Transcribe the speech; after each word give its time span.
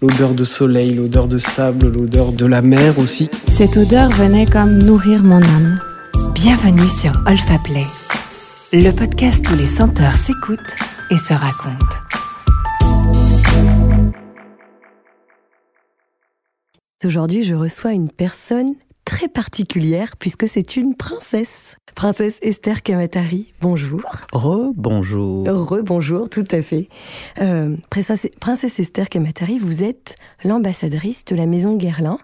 L'odeur 0.00 0.32
de 0.32 0.44
soleil, 0.44 0.94
l'odeur 0.94 1.26
de 1.26 1.38
sable, 1.38 1.92
l'odeur 1.92 2.30
de 2.30 2.46
la 2.46 2.62
mer 2.62 3.00
aussi. 3.00 3.28
Cette 3.48 3.76
odeur 3.76 4.08
venait 4.10 4.46
comme 4.46 4.78
nourrir 4.78 5.24
mon 5.24 5.42
âme. 5.42 5.80
Bienvenue 6.34 6.88
sur 6.88 7.10
Olfa 7.26 7.58
Play, 7.64 7.84
le 8.72 8.92
podcast 8.92 9.44
où 9.50 9.56
les 9.56 9.66
senteurs 9.66 10.12
s'écoutent 10.12 10.76
et 11.10 11.18
se 11.18 11.34
racontent. 11.34 11.96
Aujourd'hui, 17.04 17.42
je 17.42 17.56
reçois 17.56 17.92
une 17.92 18.10
personne 18.10 18.74
très 19.08 19.28
particulière 19.28 20.18
puisque 20.18 20.46
c'est 20.46 20.76
une 20.76 20.94
princesse. 20.94 21.76
Princesse 21.94 22.38
Esther 22.42 22.82
Kamatari, 22.82 23.54
bonjour. 23.62 24.02
Re-bonjour. 24.34 25.46
Re-bonjour, 25.48 26.28
tout 26.28 26.44
à 26.50 26.60
fait. 26.60 26.90
Euh, 27.40 27.74
princesse, 27.88 28.28
princesse 28.38 28.78
Esther 28.78 29.08
Kamatari, 29.08 29.58
vous 29.58 29.82
êtes 29.82 30.16
l'ambassadrice 30.44 31.24
de 31.24 31.34
la 31.34 31.46
maison 31.46 31.74
Guerlain 31.74 32.18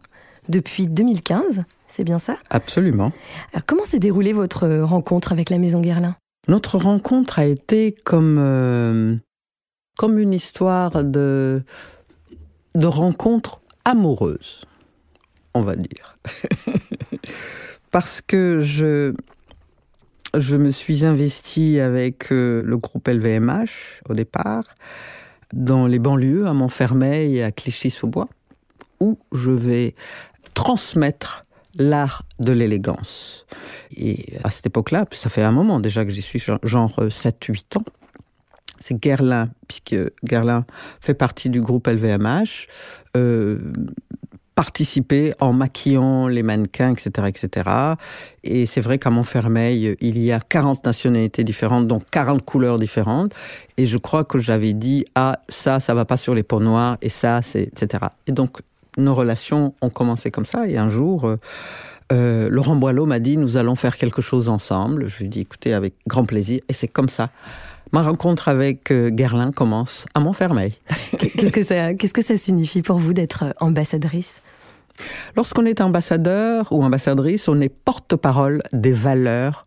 depuis 0.50 0.86
2015, 0.86 1.62
c'est 1.88 2.04
bien 2.04 2.18
ça? 2.18 2.36
Absolument. 2.50 3.12
Alors, 3.54 3.64
comment 3.66 3.84
s'est 3.84 3.98
déroulée 3.98 4.34
votre 4.34 4.68
rencontre 4.68 5.32
avec 5.32 5.48
la 5.48 5.56
maison 5.56 5.80
Guerlain? 5.80 6.16
Notre 6.48 6.76
rencontre 6.76 7.38
a 7.38 7.46
été 7.46 7.92
comme, 8.04 8.36
euh, 8.38 9.16
comme 9.96 10.18
une 10.18 10.34
histoire 10.34 11.02
de, 11.02 11.62
de 12.74 12.86
rencontre 12.86 13.62
amoureuse, 13.86 14.66
on 15.54 15.60
va 15.60 15.76
dire. 15.76 16.16
Parce 17.90 18.20
que 18.20 18.60
je, 18.60 19.14
je 20.36 20.56
me 20.56 20.70
suis 20.70 21.04
investie 21.04 21.80
avec 21.80 22.32
euh, 22.32 22.62
le 22.64 22.76
groupe 22.76 23.08
LVMH 23.08 24.02
au 24.08 24.14
départ, 24.14 24.64
dans 25.52 25.86
les 25.86 25.98
banlieues, 25.98 26.46
à 26.46 26.52
Montfermeil 26.52 27.38
et 27.38 27.44
à 27.44 27.52
Clichy-sous-Bois, 27.52 28.28
où 29.00 29.18
je 29.32 29.52
vais 29.52 29.94
transmettre 30.54 31.44
l'art 31.76 32.24
de 32.38 32.52
l'élégance. 32.52 33.46
Et 33.96 34.34
à 34.42 34.50
cette 34.50 34.66
époque-là, 34.66 35.06
ça 35.12 35.30
fait 35.30 35.42
un 35.42 35.52
moment 35.52 35.80
déjà 35.80 36.04
que 36.04 36.10
j'y 36.10 36.22
suis, 36.22 36.42
genre 36.62 36.98
7-8 36.98 37.78
ans, 37.78 37.84
c'est 38.80 39.00
Guerlain, 39.00 39.50
puisque 39.68 39.96
Guerlain 40.24 40.66
fait 41.00 41.14
partie 41.14 41.48
du 41.48 41.62
groupe 41.62 41.86
LVMH, 41.86 42.66
euh, 43.16 43.72
participer 44.54 45.32
en 45.40 45.52
maquillant 45.52 46.28
les 46.28 46.42
mannequins, 46.42 46.92
etc., 46.92 47.28
etc. 47.28 47.70
Et 48.44 48.66
c'est 48.66 48.80
vrai 48.80 48.98
qu'à 48.98 49.10
Montfermeil, 49.10 49.96
il 50.00 50.18
y 50.18 50.32
a 50.32 50.40
40 50.40 50.84
nationalités 50.84 51.44
différentes, 51.44 51.88
donc 51.88 52.04
40 52.10 52.44
couleurs 52.44 52.78
différentes. 52.78 53.32
Et 53.76 53.86
je 53.86 53.98
crois 53.98 54.24
que 54.24 54.38
j'avais 54.38 54.72
dit, 54.72 55.04
ah, 55.14 55.38
ça, 55.48 55.80
ça 55.80 55.94
va 55.94 56.04
pas 56.04 56.16
sur 56.16 56.34
les 56.34 56.42
peaux 56.42 56.60
noires, 56.60 56.98
et 57.02 57.08
ça, 57.08 57.42
c'est, 57.42 57.62
etc. 57.62 58.04
Et 58.26 58.32
donc, 58.32 58.58
nos 58.96 59.14
relations 59.14 59.74
ont 59.80 59.90
commencé 59.90 60.30
comme 60.30 60.46
ça. 60.46 60.68
Et 60.68 60.76
un 60.76 60.88
jour, 60.88 61.24
euh, 61.24 61.36
euh, 62.12 62.48
Laurent 62.48 62.76
Boileau 62.76 63.06
m'a 63.06 63.18
dit, 63.18 63.36
nous 63.36 63.56
allons 63.56 63.74
faire 63.74 63.96
quelque 63.96 64.22
chose 64.22 64.48
ensemble. 64.48 65.08
Je 65.08 65.18
lui 65.18 65.24
ai 65.26 65.28
dit, 65.28 65.40
écoutez, 65.40 65.72
avec 65.72 65.94
grand 66.06 66.24
plaisir. 66.24 66.60
Et 66.68 66.72
c'est 66.72 66.88
comme 66.88 67.08
ça. 67.08 67.30
Ma 67.92 68.02
rencontre 68.02 68.48
avec 68.48 68.90
euh, 68.90 69.10
Guerlain 69.10 69.52
commence 69.52 70.06
à 70.14 70.20
Montfermeil. 70.20 70.74
Qu'est-ce 71.18 71.52
que 71.52 71.62
ça, 71.62 71.94
qu'est-ce 71.94 72.12
que 72.12 72.22
ça 72.22 72.36
signifie 72.36 72.82
pour 72.82 72.98
vous 72.98 73.12
d'être 73.12 73.54
ambassadrice? 73.60 74.42
Lorsqu'on 75.36 75.64
est 75.64 75.80
ambassadeur 75.80 76.72
ou 76.72 76.82
ambassadrice, 76.82 77.48
on 77.48 77.60
est 77.60 77.68
porte-parole 77.68 78.62
des 78.72 78.92
valeurs 78.92 79.62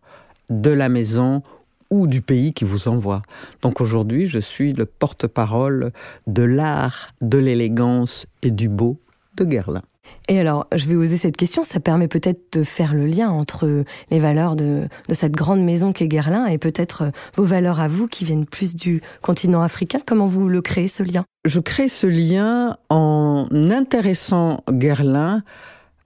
de 0.50 0.70
la 0.70 0.88
maison 0.88 1.42
ou 1.90 2.06
du 2.06 2.20
pays 2.20 2.52
qui 2.52 2.64
vous 2.64 2.88
envoie. 2.88 3.22
Donc 3.62 3.80
aujourd'hui, 3.80 4.26
je 4.26 4.38
suis 4.38 4.72
le 4.72 4.84
porte-parole 4.84 5.92
de 6.26 6.42
l'art, 6.42 7.14
de 7.20 7.38
l'élégance 7.38 8.26
et 8.42 8.50
du 8.50 8.68
beau 8.68 8.98
de 9.36 9.44
Guerlain. 9.44 9.82
Et 10.28 10.38
alors, 10.38 10.66
je 10.74 10.86
vais 10.86 10.94
oser 10.94 11.16
cette 11.16 11.38
question, 11.38 11.62
ça 11.62 11.80
permet 11.80 12.06
peut-être 12.06 12.58
de 12.58 12.62
faire 12.62 12.92
le 12.92 13.06
lien 13.06 13.30
entre 13.30 13.84
les 14.10 14.18
valeurs 14.18 14.56
de, 14.56 14.86
de 15.08 15.14
cette 15.14 15.32
grande 15.32 15.62
maison 15.62 15.92
qu'est 15.92 16.08
Guerlain 16.08 16.44
et 16.46 16.58
peut-être 16.58 17.10
vos 17.34 17.44
valeurs 17.44 17.80
à 17.80 17.88
vous 17.88 18.06
qui 18.08 18.26
viennent 18.26 18.44
plus 18.44 18.76
du 18.76 19.00
continent 19.22 19.62
africain. 19.62 20.00
Comment 20.04 20.26
vous 20.26 20.48
le 20.48 20.60
créez, 20.60 20.88
ce 20.88 21.02
lien? 21.02 21.24
Je 21.46 21.60
crée 21.60 21.88
ce 21.88 22.06
lien 22.06 22.76
en 22.90 23.46
intéressant 23.52 24.62
Guerlain 24.70 25.42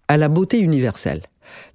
à 0.07 0.17
la 0.17 0.29
beauté 0.29 0.61
universelle. 0.61 1.23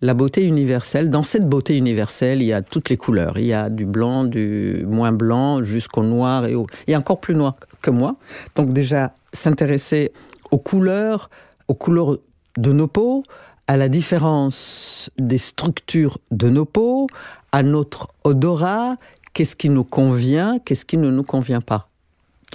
La 0.02 0.14
beauté 0.14 0.44
universelle, 0.44 1.10
dans 1.10 1.24
cette 1.24 1.48
beauté 1.48 1.76
universelle, 1.76 2.42
il 2.42 2.48
y 2.48 2.54
a 2.54 2.62
toutes 2.62 2.90
les 2.90 2.98
couleurs. 2.98 3.38
Il 3.38 3.46
y 3.46 3.54
a 3.54 3.70
du 3.70 3.86
blanc, 3.86 4.24
du 4.24 4.86
moins 4.88 5.12
blanc, 5.12 5.62
jusqu'au 5.62 6.04
noir 6.04 6.46
et 6.46 6.56
au... 6.56 6.66
Il 6.88 6.92
y 6.92 6.94
a 6.94 6.98
encore 6.98 7.20
plus 7.20 7.36
noir 7.36 7.56
que 7.82 7.92
moi. 7.92 8.16
Donc 8.56 8.72
déjà, 8.74 9.14
s'intéresser 9.34 10.14
aux 10.50 10.58
couleurs, 10.58 11.30
aux 11.68 11.74
couleurs 11.74 12.18
de 12.58 12.72
nos 12.72 12.88
peaux, 12.88 13.24
à 13.68 13.78
la 13.78 13.90
différence 13.90 15.10
des 15.18 15.38
structures 15.38 16.18
de 16.32 16.50
nos 16.50 16.66
peaux, 16.66 17.08
à 17.52 17.64
notre 17.64 18.08
odorat, 18.24 18.96
qu'est-ce 19.34 19.56
qui 19.56 19.70
nous 19.70 19.84
convient, 19.84 20.58
qu'est-ce 20.60 20.86
qui 20.86 20.98
ne 20.98 21.10
nous 21.10 21.24
convient 21.24 21.62
pas. 21.62 21.90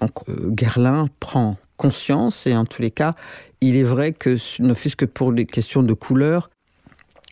Donc 0.01 0.11
euh, 0.29 0.51
Guerlain 0.51 1.09
prend 1.21 1.57
conscience 1.77 2.47
et 2.47 2.57
en 2.57 2.65
tous 2.65 2.83
les 2.83 2.91
cas, 2.91 3.15
il 3.61 3.77
est 3.77 3.83
vrai 3.83 4.13
que 4.13 4.37
ne 4.61 4.75
fût-ce 4.75 4.97
que 4.97 5.05
pour 5.05 5.33
les 5.33 5.47
questions 5.47 5.83
de 5.83 5.93
couleur, 5.93 6.51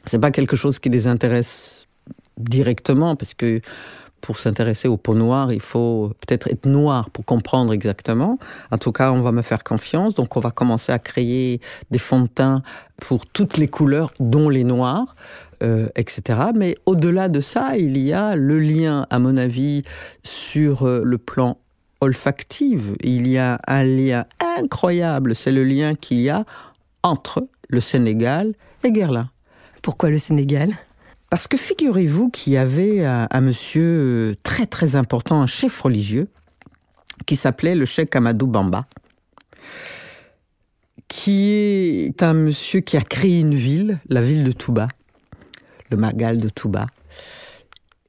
c'est 0.05 0.19
pas 0.19 0.31
quelque 0.31 0.57
chose 0.57 0.79
qui 0.79 0.89
les 0.89 1.07
intéresse 1.07 1.87
directement 2.39 3.17
parce 3.17 3.35
que 3.35 3.61
pour 4.21 4.39
s'intéresser 4.39 4.89
aux 4.89 4.97
peaux 4.97 5.15
noires, 5.15 5.53
il 5.53 5.61
faut 5.61 6.13
peut-être 6.21 6.49
être 6.49 6.67
noir 6.67 7.11
pour 7.11 7.25
comprendre 7.25 7.73
exactement. 7.73 8.39
En 8.71 8.79
tout 8.79 8.93
cas, 8.93 9.13
on 9.13 9.23
va 9.23 9.33
me 9.33 9.43
faire 9.43 9.65
confiance. 9.65 10.15
Donc, 10.15 10.37
on 10.37 10.41
va 10.41 10.51
commencer 10.51 10.93
à 10.93 10.99
créer 10.99 11.61
des 11.91 11.99
fonds 11.99 12.23
de 12.23 12.29
teint 12.29 12.63
pour 12.99 13.27
toutes 13.27 13.57
les 13.57 13.69
couleurs, 13.69 14.13
dont 14.21 14.49
les 14.49 14.65
noirs, 14.65 15.17
euh, 15.63 15.89
etc. 15.97 16.39
Mais 16.55 16.77
au-delà 16.87 17.29
de 17.29 17.41
ça, 17.41 17.77
il 17.77 17.99
y 17.99 18.13
a 18.13 18.37
le 18.37 18.59
lien, 18.59 19.07
à 19.11 19.19
mon 19.19 19.37
avis, 19.37 19.83
sur 20.23 20.87
euh, 20.87 21.03
le 21.05 21.19
plan 21.19 21.59
olfactif. 22.01 22.81
Il 23.03 23.27
y 23.27 23.39
a 23.39 23.59
un 23.67 23.85
lien 23.85 24.25
incroyable. 24.59 25.35
C'est 25.35 25.53
le 25.53 25.65
lien 25.65 25.95
qu'il 25.95 26.21
y 26.21 26.31
a 26.31 26.45
entre 27.03 27.47
le 27.69 27.81
Sénégal 27.81 28.53
et 28.85 28.93
Guerlain. 28.93 29.31
Pourquoi 29.83 30.11
le 30.11 30.19
Sénégal? 30.19 30.77
Parce 31.31 31.47
que 31.47 31.57
figurez-vous 31.57 32.29
qu'il 32.29 32.53
y 32.53 32.57
avait 32.57 33.05
un, 33.05 33.41
monsieur 33.41 33.83
euh, 33.83 34.35
très 34.43 34.67
très 34.67 34.97
important, 34.97 35.41
un 35.41 35.47
chef 35.47 35.81
religieux, 35.81 36.29
qui 37.25 37.37
s'appelait 37.37 37.77
le 37.77 37.85
cheikh 37.85 38.15
Amadou 38.17 38.49
Bamba, 38.49 38.87
qui 41.07 41.51
est 42.07 42.23
un 42.23 42.35
monsieur 42.35 42.81
qui 42.81 42.97
a 42.97 43.03
créé 43.03 43.41
une 43.41 43.55
ville, 43.55 44.01
la 44.09 44.23
ville 44.23 44.43
de 44.43 44.53
Touba, 44.53 44.89
le 45.91 45.97
Magal 45.97 46.39
de 46.39 46.49
Touba. 46.49 46.87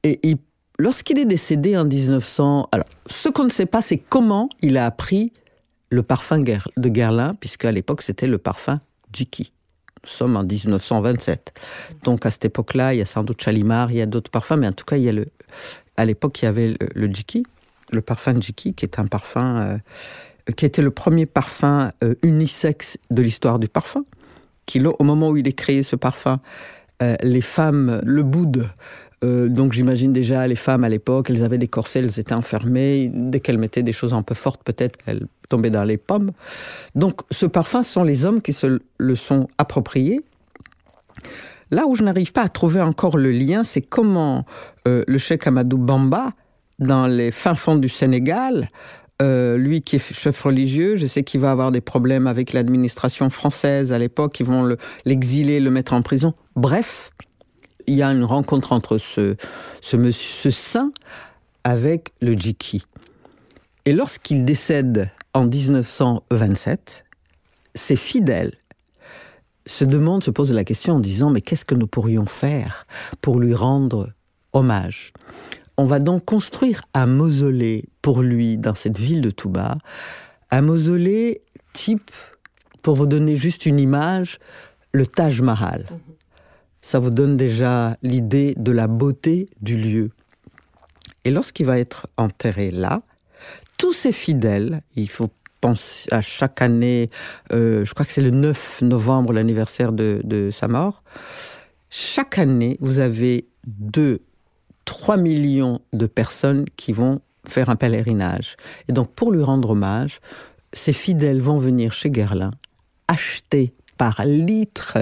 Et 0.02 0.18
il, 0.24 0.38
lorsqu'il 0.78 1.18
est 1.18 1.24
décédé 1.24 1.76
en 1.76 1.84
1900, 1.84 2.68
alors 2.72 2.86
ce 3.06 3.28
qu'on 3.28 3.44
ne 3.44 3.50
sait 3.50 3.66
pas, 3.66 3.82
c'est 3.82 3.98
comment 3.98 4.48
il 4.62 4.76
a 4.76 4.86
appris 4.86 5.32
le 5.90 6.02
parfum 6.02 6.38
de 6.40 6.88
Guerlain, 6.88 7.34
puisque 7.38 7.66
à 7.66 7.72
l'époque 7.72 8.02
c'était 8.02 8.26
le 8.26 8.38
parfum 8.38 8.80
Jiki. 9.12 9.52
Nous 10.04 10.10
sommes 10.10 10.36
en 10.36 10.42
1927. 10.42 11.52
Donc 12.04 12.26
à 12.26 12.30
cette 12.30 12.44
époque-là, 12.44 12.94
il 12.94 12.98
y 12.98 13.02
a 13.02 13.06
sans 13.06 13.22
doute 13.22 13.40
Chalimar, 13.40 13.90
il 13.90 13.98
y 13.98 14.02
a 14.02 14.06
d'autres 14.06 14.30
parfums, 14.30 14.56
mais 14.56 14.68
en 14.68 14.72
tout 14.72 14.84
cas, 14.84 14.96
il 14.96 15.04
y 15.04 15.08
a 15.08 15.12
le, 15.12 15.26
à 15.96 16.04
l'époque, 16.04 16.42
il 16.42 16.46
y 16.46 16.48
avait 16.48 16.68
le, 16.68 16.88
le 16.94 17.06
Jiki, 17.12 17.44
le 17.90 18.00
parfum 18.00 18.40
Jiki, 18.40 18.74
qui 18.74 18.84
est 18.84 18.98
un 18.98 19.06
parfum, 19.06 19.60
euh, 19.60 20.52
qui 20.56 20.64
était 20.64 20.82
le 20.82 20.90
premier 20.90 21.26
parfum 21.26 21.90
euh, 22.02 22.14
unisexe 22.22 22.98
de 23.10 23.22
l'histoire 23.22 23.58
du 23.58 23.68
parfum. 23.68 24.04
Qui, 24.66 24.80
au 24.84 25.04
moment 25.04 25.30
où 25.30 25.36
il 25.36 25.46
est 25.48 25.52
créé 25.52 25.82
ce 25.82 25.96
parfum, 25.96 26.40
euh, 27.02 27.16
les 27.22 27.40
femmes 27.40 28.00
le 28.04 28.22
boudent. 28.22 28.68
Euh, 29.24 29.48
donc 29.48 29.72
j'imagine 29.72 30.12
déjà 30.12 30.46
les 30.46 30.56
femmes 30.56 30.84
à 30.84 30.88
l'époque, 30.88 31.30
elles 31.30 31.44
avaient 31.44 31.58
des 31.58 31.68
corsets, 31.68 32.00
elles 32.00 32.18
étaient 32.18 32.34
enfermées. 32.34 33.10
Dès 33.12 33.40
qu'elles 33.40 33.58
mettaient 33.58 33.82
des 33.82 33.92
choses 33.92 34.12
un 34.12 34.22
peu 34.22 34.34
fortes, 34.34 34.62
peut-être 34.64 34.98
elles 35.06 35.26
tombaient 35.48 35.70
dans 35.70 35.84
les 35.84 35.96
pommes. 35.96 36.32
Donc 36.94 37.20
ce 37.30 37.46
parfum, 37.46 37.82
ce 37.82 37.92
sont 37.92 38.04
les 38.04 38.24
hommes 38.24 38.42
qui 38.42 38.52
se 38.52 38.80
le 38.98 39.14
sont 39.14 39.48
appropriés. 39.58 40.20
Là 41.70 41.86
où 41.86 41.94
je 41.94 42.02
n'arrive 42.02 42.32
pas 42.32 42.42
à 42.42 42.48
trouver 42.48 42.80
encore 42.80 43.16
le 43.16 43.30
lien, 43.30 43.64
c'est 43.64 43.80
comment 43.80 44.44
euh, 44.86 45.02
le 45.06 45.18
cheikh 45.18 45.46
Amadou 45.46 45.78
Bamba, 45.78 46.32
dans 46.78 47.06
les 47.06 47.30
fins 47.30 47.54
fonds 47.54 47.76
du 47.76 47.88
Sénégal, 47.88 48.68
euh, 49.22 49.56
lui 49.56 49.82
qui 49.82 49.96
est 49.96 50.12
chef 50.12 50.42
religieux, 50.42 50.96
je 50.96 51.06
sais 51.06 51.22
qu'il 51.22 51.40
va 51.40 51.50
avoir 51.50 51.70
des 51.70 51.80
problèmes 51.80 52.26
avec 52.26 52.52
l'administration 52.52 53.30
française 53.30 53.92
à 53.92 53.98
l'époque, 53.98 54.40
ils 54.40 54.46
vont 54.46 54.76
l'exiler, 55.04 55.60
le, 55.60 55.66
le 55.66 55.70
mettre 55.70 55.92
en 55.92 56.02
prison. 56.02 56.34
Bref, 56.56 57.10
il 57.86 57.94
y 57.94 58.02
a 58.02 58.08
une 58.08 58.24
rencontre 58.24 58.72
entre 58.72 58.98
ce, 58.98 59.36
ce, 59.80 59.96
monsieur, 59.96 60.50
ce 60.50 60.56
saint 60.56 60.92
avec 61.64 62.12
le 62.20 62.34
Jiki. 62.34 62.84
Et 63.84 63.92
lorsqu'il 63.92 64.44
décède 64.44 65.10
en 65.34 65.44
1927, 65.44 67.04
ses 67.74 67.96
fidèles 67.96 68.52
se 69.66 69.84
demandent, 69.84 70.22
se 70.22 70.30
posent 70.30 70.52
la 70.52 70.64
question 70.64 70.94
en 70.94 71.00
disant 71.00 71.30
mais 71.30 71.40
qu'est-ce 71.40 71.64
que 71.64 71.74
nous 71.74 71.86
pourrions 71.86 72.26
faire 72.26 72.86
pour 73.20 73.38
lui 73.38 73.54
rendre 73.54 74.10
hommage? 74.52 75.12
On 75.76 75.84
va 75.84 76.00
donc 76.00 76.24
construire 76.24 76.82
un 76.94 77.06
mausolée 77.06 77.84
pour 78.02 78.22
lui 78.22 78.58
dans 78.58 78.74
cette 78.74 78.98
ville 78.98 79.20
de 79.20 79.30
Touba, 79.30 79.78
un 80.50 80.60
mausolée 80.60 81.42
type, 81.72 82.10
pour 82.82 82.96
vous 82.96 83.06
donner 83.06 83.36
juste 83.36 83.64
une 83.64 83.80
image, 83.80 84.38
le 84.92 85.06
Taj 85.06 85.40
Mahal. 85.40 85.86
Ça 86.82 86.98
vous 86.98 87.10
donne 87.10 87.36
déjà 87.36 87.96
l'idée 88.02 88.54
de 88.58 88.72
la 88.72 88.88
beauté 88.88 89.48
du 89.62 89.78
lieu. 89.78 90.10
Et 91.24 91.30
lorsqu'il 91.30 91.66
va 91.66 91.78
être 91.78 92.08
enterré 92.16 92.70
là, 92.70 93.00
tous 93.78 93.92
ses 93.92 94.12
fidèles, 94.12 94.82
il 94.96 95.08
faut 95.08 95.30
penser 95.60 96.08
à 96.12 96.20
chaque 96.20 96.60
année, 96.60 97.08
euh, 97.52 97.84
je 97.84 97.94
crois 97.94 98.04
que 98.04 98.12
c'est 98.12 98.20
le 98.20 98.30
9 98.30 98.82
novembre, 98.82 99.32
l'anniversaire 99.32 99.92
de, 99.92 100.20
de 100.24 100.50
sa 100.50 100.68
mort, 100.68 101.02
chaque 101.88 102.38
année, 102.38 102.76
vous 102.80 102.98
avez 102.98 103.46
2, 103.66 104.20
3 104.84 105.16
millions 105.16 105.80
de 105.92 106.06
personnes 106.06 106.64
qui 106.76 106.92
vont 106.92 107.20
faire 107.46 107.70
un 107.70 107.76
pèlerinage. 107.76 108.56
Et 108.88 108.92
donc, 108.92 109.12
pour 109.12 109.30
lui 109.30 109.42
rendre 109.42 109.70
hommage, 109.70 110.20
ces 110.72 110.92
fidèles 110.92 111.40
vont 111.40 111.58
venir 111.58 111.92
chez 111.92 112.10
Guerlain 112.10 112.50
acheter 113.08 113.72
par 114.02 114.24
litre 114.24 114.98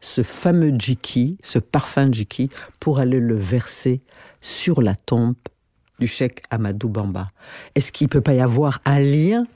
ce 0.00 0.22
fameux 0.22 0.72
jiki, 0.78 1.36
ce 1.42 1.58
parfum 1.58 2.12
jiki, 2.12 2.48
pour 2.78 3.00
aller 3.00 3.18
le 3.18 3.34
verser 3.34 4.02
sur 4.40 4.82
la 4.82 4.94
tombe 4.94 5.34
du 5.98 6.06
cheikh 6.06 6.42
Amadou 6.50 6.88
Bamba. 6.88 7.32
Est-ce 7.74 7.90
qu'il 7.90 8.04
ne 8.04 8.10
peut 8.10 8.20
pas 8.20 8.34
y 8.34 8.40
avoir 8.40 8.80
un 8.84 9.00
lien 9.00 9.48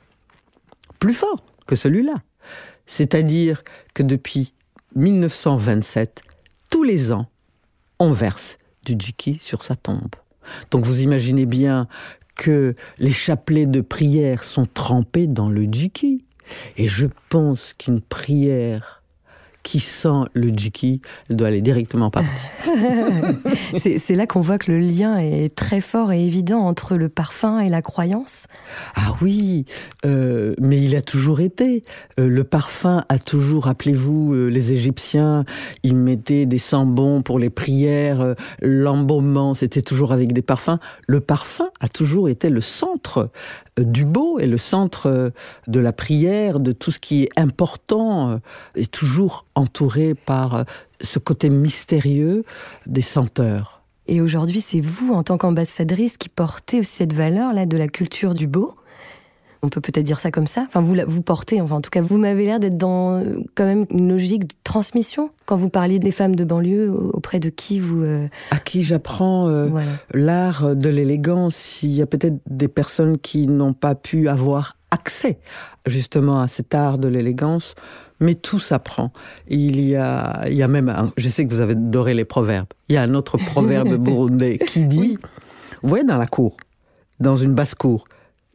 plus 0.99 1.15
fort 1.15 1.41
que 1.69 1.77
celui-là? 1.77 2.15
C'est-à-dire 2.85 3.63
que 3.95 4.03
depuis 4.03 4.55
1927, 4.97 6.23
tous 6.69 6.83
les 6.83 7.13
ans, 7.13 7.29
on 8.01 8.11
verse 8.11 8.59
du 8.85 8.97
jiki 8.99 9.39
sur 9.41 9.63
sa 9.63 9.77
tombe. 9.77 10.17
Donc 10.73 10.85
vous 10.85 11.01
imaginez 11.01 11.47
bien 11.47 11.87
que 12.35 12.75
les 12.99 13.13
chapelets 13.13 13.67
de 13.67 13.83
prière 13.83 14.43
sont 14.43 14.67
trempés 14.67 15.29
dans 15.29 15.49
le 15.49 15.63
jiki. 15.71 16.25
Et 16.77 16.87
je 16.87 17.07
pense 17.29 17.75
qu'une 17.75 18.01
prière 18.01 19.00
qui 19.63 19.81
sent 19.81 20.25
le 20.35 20.49
jiki 20.49 21.01
doit 21.29 21.49
aller 21.49 21.61
directement 21.61 22.11
par 22.11 22.25
c'est 23.79 24.15
là 24.15 24.27
qu'on 24.27 24.41
voit 24.41 24.59
que 24.59 24.71
le 24.71 24.79
lien 24.79 25.19
est 25.19 25.55
très 25.55 25.81
fort 25.81 26.13
et 26.13 26.25
évident 26.25 26.61
entre 26.61 26.97
le 26.97 27.09
parfum 27.09 27.61
et 27.61 27.69
la 27.69 27.83
croyance. 27.83 28.47
Ah 28.95 29.15
oui, 29.21 29.65
euh, 30.07 30.55
mais 30.61 30.81
il 30.81 30.97
a 30.97 31.03
toujours 31.03 31.41
été. 31.41 31.83
Euh, 32.19 32.29
le 32.29 32.45
parfum 32.45 33.05
a 33.09 33.19
toujours, 33.19 33.65
rappelez-vous, 33.65 34.35
euh, 34.35 34.47
les 34.49 34.73
Égyptiens, 34.73 35.45
ils 35.83 35.97
mettaient 35.97 36.47
des 36.47 36.59
sambons 36.59 37.23
pour 37.23 37.39
les 37.39 37.51
prières, 37.51 38.35
l'embaumement, 38.61 39.55
c'était 39.55 39.83
toujours 39.83 40.13
avec 40.13 40.33
des 40.33 40.43
parfums. 40.43 40.79
Le 41.07 41.21
parfum 41.21 41.71
a 41.81 41.89
toujours 41.89 42.29
été 42.29 42.51
le 42.51 42.61
centre 42.61 43.31
du 43.79 44.05
beau 44.05 44.39
et 44.39 44.47
le 44.47 44.59
centre 44.59 45.33
de 45.67 45.81
la 45.81 45.93
prière, 45.93 46.61
de 46.61 46.73
tout 46.73 46.91
ce 46.91 46.99
qui 46.99 47.25
est 47.25 47.31
important, 47.37 48.41
est 48.75 48.91
toujours 48.91 49.47
entouré 49.55 50.15
par 50.15 50.65
ce 51.01 51.19
côté 51.19 51.51
mystérieux 51.51 52.45
des 52.87 53.03
senteurs. 53.03 53.83
Et 54.07 54.21
aujourd'hui, 54.21 54.61
c'est 54.61 54.81
vous, 54.81 55.13
en 55.13 55.23
tant 55.23 55.39
qu'ambassadrice, 55.39 56.17
qui 56.17 56.29
portez 56.29 56.81
aussi 56.81 56.97
cette 56.97 57.13
valeur-là 57.13 57.67
de 57.67 57.77
la 57.77 57.87
culture 57.87 58.35
du 58.35 58.49
beau? 58.49 58.75
On 59.63 59.69
peut 59.69 59.81
peut-être 59.81 60.05
dire 60.05 60.19
ça 60.19 60.31
comme 60.31 60.47
ça? 60.47 60.65
Enfin, 60.67 60.81
vous, 60.81 60.97
vous 61.07 61.23
portez, 61.23 61.61
enfin, 61.61 61.77
en 61.77 61.81
tout 61.81 61.91
cas, 61.91 62.01
vous 62.01 62.17
m'avez 62.17 62.47
l'air 62.47 62.59
d'être 62.61 62.79
dans 62.79 63.23
quand 63.55 63.67
même 63.67 63.85
une 63.91 64.09
logique 64.09 64.49
de 64.49 64.55
transmission. 64.65 65.31
Quand 65.45 65.57
vous 65.57 65.69
parliez 65.69 65.99
des 65.99 66.13
femmes 66.13 66.35
de 66.35 66.45
banlieue, 66.45 66.91
auprès 66.91 67.41
de 67.41 67.51
qui 67.51 67.79
vous... 67.79 68.03
Euh, 68.03 68.27
à 68.51 68.59
qui 68.59 68.83
j'apprends 68.83 69.49
euh, 69.49 69.69
l'art 70.13 70.75
de 70.75 70.89
l'élégance. 70.89 71.83
Il 71.83 71.93
y 71.93 72.03
a 72.03 72.07
peut-être 72.07 72.41
des 72.49 72.69
personnes 72.69 73.19
qui 73.19 73.47
n'ont 73.47 73.75
pas 73.75 73.95
pu 73.95 74.29
avoir 74.29 74.77
accès 74.91 75.39
justement 75.87 76.41
à 76.41 76.49
cet 76.49 76.75
art 76.75 76.99
de 76.99 77.09
l'élégance 77.09 77.75
mais 78.21 78.35
tout 78.35 78.59
s'apprend. 78.59 79.13
Il 79.49 79.81
y 79.81 79.97
a, 79.97 80.45
il 80.47 80.55
y 80.55 80.63
a 80.63 80.69
même, 80.69 81.11
je 81.17 81.29
sais 81.29 81.47
que 81.47 81.51
vous 81.51 81.61
avez 81.61 81.73
adoré 81.73 82.15
les 82.15 82.25
proverbes. 82.25 82.69
Il 82.89 82.95
y 82.95 82.99
a 82.99 83.03
un 83.03 83.15
autre 83.15 83.39
proverbe 83.39 83.97
burundais 84.03 84.59
qui 84.59 84.85
dit, 84.85 85.19
vous 85.83 85.89
voyez 85.89 86.05
dans 86.05 86.19
la 86.19 86.27
cour, 86.27 86.57
dans 87.19 87.37
une 87.37 87.55
basse 87.55 87.75
cour, 87.75 88.07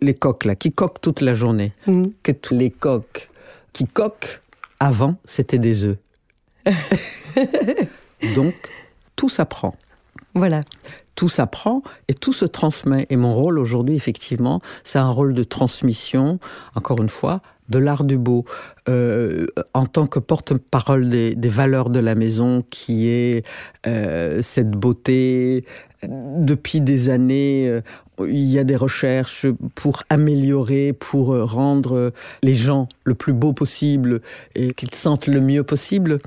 les 0.02 0.14
coqs 0.14 0.46
là, 0.46 0.56
qui 0.56 0.72
coquent 0.72 1.02
toute 1.02 1.22
la 1.22 1.34
journée, 1.34 1.74
mm. 1.88 2.06
que 2.22 2.32
tous 2.32 2.54
les 2.54 2.70
coqs 2.70 3.30
qui 3.74 3.86
coquent, 3.86 4.42
avant, 4.80 5.16
c'était 5.26 5.60
des 5.60 5.84
œufs. 5.84 5.98
Donc, 8.36 8.54
tout 9.16 9.30
s'apprend. 9.30 9.76
Voilà. 10.34 10.62
Tout 11.16 11.30
s'apprend 11.30 11.82
et 12.08 12.14
tout 12.14 12.34
se 12.34 12.46
transmet. 12.46 13.08
Et 13.10 13.16
mon 13.16 13.34
rôle 13.34 13.58
aujourd'hui, 13.58 13.96
effectivement, 13.96 14.62
c'est 14.84 15.00
un 15.00 15.10
rôle 15.10 15.34
de 15.34 15.44
transmission, 15.44 16.40
encore 16.76 17.02
une 17.02 17.10
fois, 17.10 17.42
de 17.70 17.80
l'art 17.80 18.04
du 18.04 18.18
beau 18.18 18.46
euh, 18.90 19.48
en 19.74 19.86
tant 19.86 20.08
que 20.08 20.20
porte-parole 20.20 21.10
des, 21.10 21.50
valeurs 21.50 21.90
de 21.90 22.00
la 22.00 22.16
maison 22.16 22.64
qui 22.70 23.10
est 23.10 23.46
euh, 23.88 24.42
cette 24.42 24.72
beauté. 24.72 25.66
Depuis 26.04 26.82
des 26.82 27.10
années, 27.10 27.68
euh, 27.70 27.82
il 28.28 28.46
y 28.46 28.60
a 28.60 28.64
des 28.64 28.76
recherches 28.76 29.48
pour 29.74 30.04
améliorer, 30.10 30.94
pour 30.94 31.36
rendre 31.50 32.14
les 32.44 32.56
gens 32.56 32.88
le 33.04 33.16
plus 33.16 33.34
beau 33.34 33.54
possible 33.54 34.22
et 34.54 34.72
qu'ils 34.74 34.94
sentent 34.94 35.28
le 35.28 35.42
mieux 35.42 35.64
possible. 35.64 36.20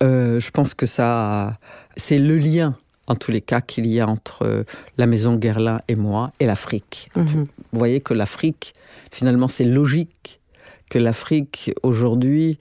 je 0.00 0.50
pense 0.50 0.74
que 0.74 0.86
ça, 0.86 1.58
c'est 1.96 2.18
le 2.18 2.36
lien 2.36 2.76
en 3.10 3.16
tous 3.16 3.32
les 3.32 3.40
cas 3.40 3.60
qu'il 3.60 3.86
y 3.86 3.98
a 4.00 4.08
entre 4.08 4.64
la 4.96 5.06
maison 5.06 5.34
Guerlain 5.34 5.80
et 5.88 5.96
moi 5.96 6.30
et 6.38 6.46
l'Afrique. 6.46 7.10
Mhm. 7.16 7.46
Vous 7.72 7.78
voyez 7.78 8.00
que 8.00 8.14
l'Afrique, 8.14 8.72
finalement, 9.10 9.48
c'est 9.48 9.64
logique 9.64 10.40
que 10.88 10.98
l'Afrique 10.98 11.72
aujourd'hui, 11.82 12.60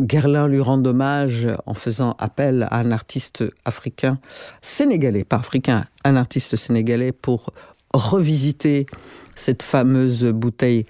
Guerlain 0.00 0.48
lui 0.48 0.60
rend 0.60 0.82
hommage 0.82 1.46
en 1.66 1.74
faisant 1.74 2.16
appel 2.18 2.66
à 2.70 2.78
un 2.78 2.90
artiste 2.90 3.44
africain, 3.66 4.18
sénégalais, 4.62 5.24
pas 5.24 5.36
africain, 5.36 5.84
un 6.04 6.16
artiste 6.16 6.56
sénégalais 6.56 7.12
pour 7.12 7.52
revisiter 7.92 8.86
cette 9.34 9.62
fameuse 9.62 10.24
bouteille 10.24 10.86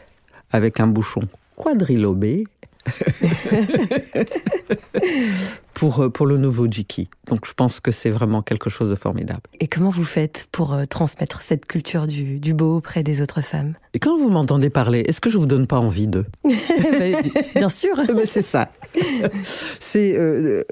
avec 0.52 0.78
un 0.78 0.86
bouchon 0.86 1.22
quadrilobé 1.56 2.44
pour, 5.74 6.02
euh, 6.02 6.08
pour 6.10 6.26
le 6.26 6.36
nouveau 6.36 6.66
Jiki. 6.70 7.08
Donc 7.26 7.46
je 7.46 7.52
pense 7.52 7.80
que 7.80 7.92
c'est 7.92 8.10
vraiment 8.10 8.42
quelque 8.42 8.70
chose 8.70 8.90
de 8.90 8.94
formidable. 8.94 9.40
Et 9.60 9.68
comment 9.68 9.90
vous 9.90 10.04
faites 10.04 10.48
pour 10.52 10.72
euh, 10.72 10.84
transmettre 10.84 11.42
cette 11.42 11.66
culture 11.66 12.06
du, 12.06 12.38
du 12.38 12.54
beau 12.54 12.76
auprès 12.76 13.02
des 13.02 13.22
autres 13.22 13.42
femmes? 13.42 13.74
Et 13.94 13.98
quand 13.98 14.18
vous 14.18 14.30
m'entendez 14.30 14.70
parler, 14.70 15.00
est-ce 15.00 15.20
que 15.20 15.30
je 15.30 15.38
vous 15.38 15.46
donne 15.46 15.66
pas 15.66 15.78
envie 15.78 16.06
d'eux? 16.06 16.26
Bien 17.54 17.68
sûr. 17.68 17.96
Mais 18.14 18.26
c'est 18.26 18.42
ça. 18.42 18.70
C'est 19.78 20.16
euh, 20.16 20.62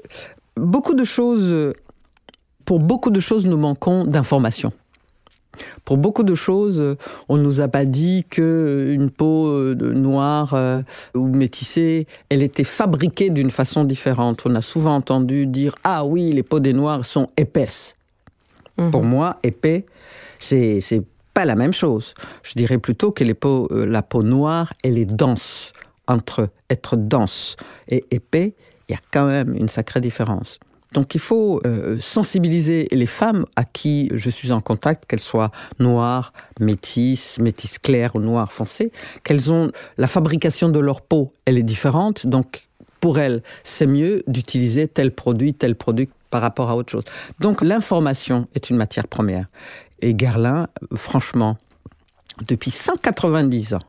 beaucoup 0.55 0.93
de 0.93 1.03
choses. 1.03 1.73
Pour 2.65 2.79
beaucoup 2.79 3.09
de 3.09 3.19
choses, 3.19 3.45
nous 3.45 3.57
manquons 3.57 4.05
d'informations. 4.05 4.71
Pour 5.85 5.97
beaucoup 5.97 6.23
de 6.23 6.35
choses, 6.35 6.97
on 7.29 7.37
ne 7.37 7.43
nous 7.43 7.61
a 7.61 7.67
pas 7.67 7.85
dit 7.85 8.25
que 8.29 8.89
une 8.91 9.09
peau 9.09 9.47
euh, 9.47 9.75
noire 9.75 10.53
euh, 10.53 10.81
ou 11.15 11.27
métissée, 11.27 12.07
elle 12.29 12.41
était 12.41 12.63
fabriquée 12.63 13.29
d'une 13.29 13.51
façon 13.51 13.83
différente. 13.83 14.43
On 14.45 14.55
a 14.55 14.61
souvent 14.61 14.95
entendu 14.95 15.47
dire 15.47 15.75
ah 15.83 16.05
oui, 16.05 16.31
les 16.31 16.43
peaux 16.43 16.59
des 16.59 16.73
noirs 16.73 17.05
sont 17.05 17.27
épaisses. 17.37 17.95
Mhm. 18.77 18.91
Pour 18.91 19.03
moi, 19.03 19.37
épais, 19.43 19.85
c'est 20.39 20.81
c'est 20.81 21.03
pas 21.33 21.45
la 21.45 21.55
même 21.55 21.73
chose. 21.73 22.13
Je 22.43 22.53
dirais 22.55 22.77
plutôt 22.77 23.11
que 23.11 23.23
les 23.23 23.33
peaux, 23.33 23.67
euh, 23.71 23.85
la 23.85 24.01
peau 24.01 24.23
noire, 24.23 24.73
elle 24.83 24.97
est 24.97 25.05
dense. 25.05 25.73
Entre 26.07 26.49
être 26.69 26.97
dense 26.97 27.55
et 27.87 28.03
épais, 28.11 28.55
il 28.89 28.93
y 28.93 28.95
a 28.95 28.99
quand 29.13 29.25
même 29.25 29.55
une 29.55 29.69
sacrée 29.69 30.01
différence. 30.01 30.59
Donc 30.93 31.15
il 31.15 31.21
faut 31.21 31.61
euh, 31.65 31.97
sensibiliser 32.01 32.87
les 32.91 33.05
femmes 33.05 33.45
à 33.55 33.63
qui 33.63 34.09
je 34.13 34.29
suis 34.29 34.51
en 34.51 34.59
contact, 34.59 35.05
qu'elles 35.05 35.21
soient 35.21 35.51
noires, 35.79 36.33
métisses, 36.59 37.39
métisses 37.39 37.79
claires 37.79 38.15
ou 38.15 38.19
noires 38.19 38.51
foncées, 38.51 38.91
qu'elles 39.23 39.51
ont 39.51 39.71
la 39.97 40.07
fabrication 40.07 40.69
de 40.69 40.79
leur 40.79 41.01
peau, 41.01 41.31
elle 41.45 41.57
est 41.57 41.63
différente, 41.63 42.27
donc 42.27 42.67
pour 42.99 43.19
elles, 43.19 43.41
c'est 43.63 43.87
mieux 43.87 44.23
d'utiliser 44.27 44.87
tel 44.87 45.11
produit, 45.11 45.53
tel 45.53 45.75
produit 45.75 46.09
par 46.29 46.41
rapport 46.41 46.69
à 46.69 46.75
autre 46.75 46.91
chose. 46.91 47.03
Donc 47.39 47.61
l'information 47.61 48.47
est 48.53 48.69
une 48.69 48.77
matière 48.77 49.07
première. 49.07 49.47
Et 50.01 50.13
Guerlain, 50.13 50.67
franchement, 50.95 51.57
depuis 52.47 52.71
190 52.71 53.75
ans, 53.75 53.79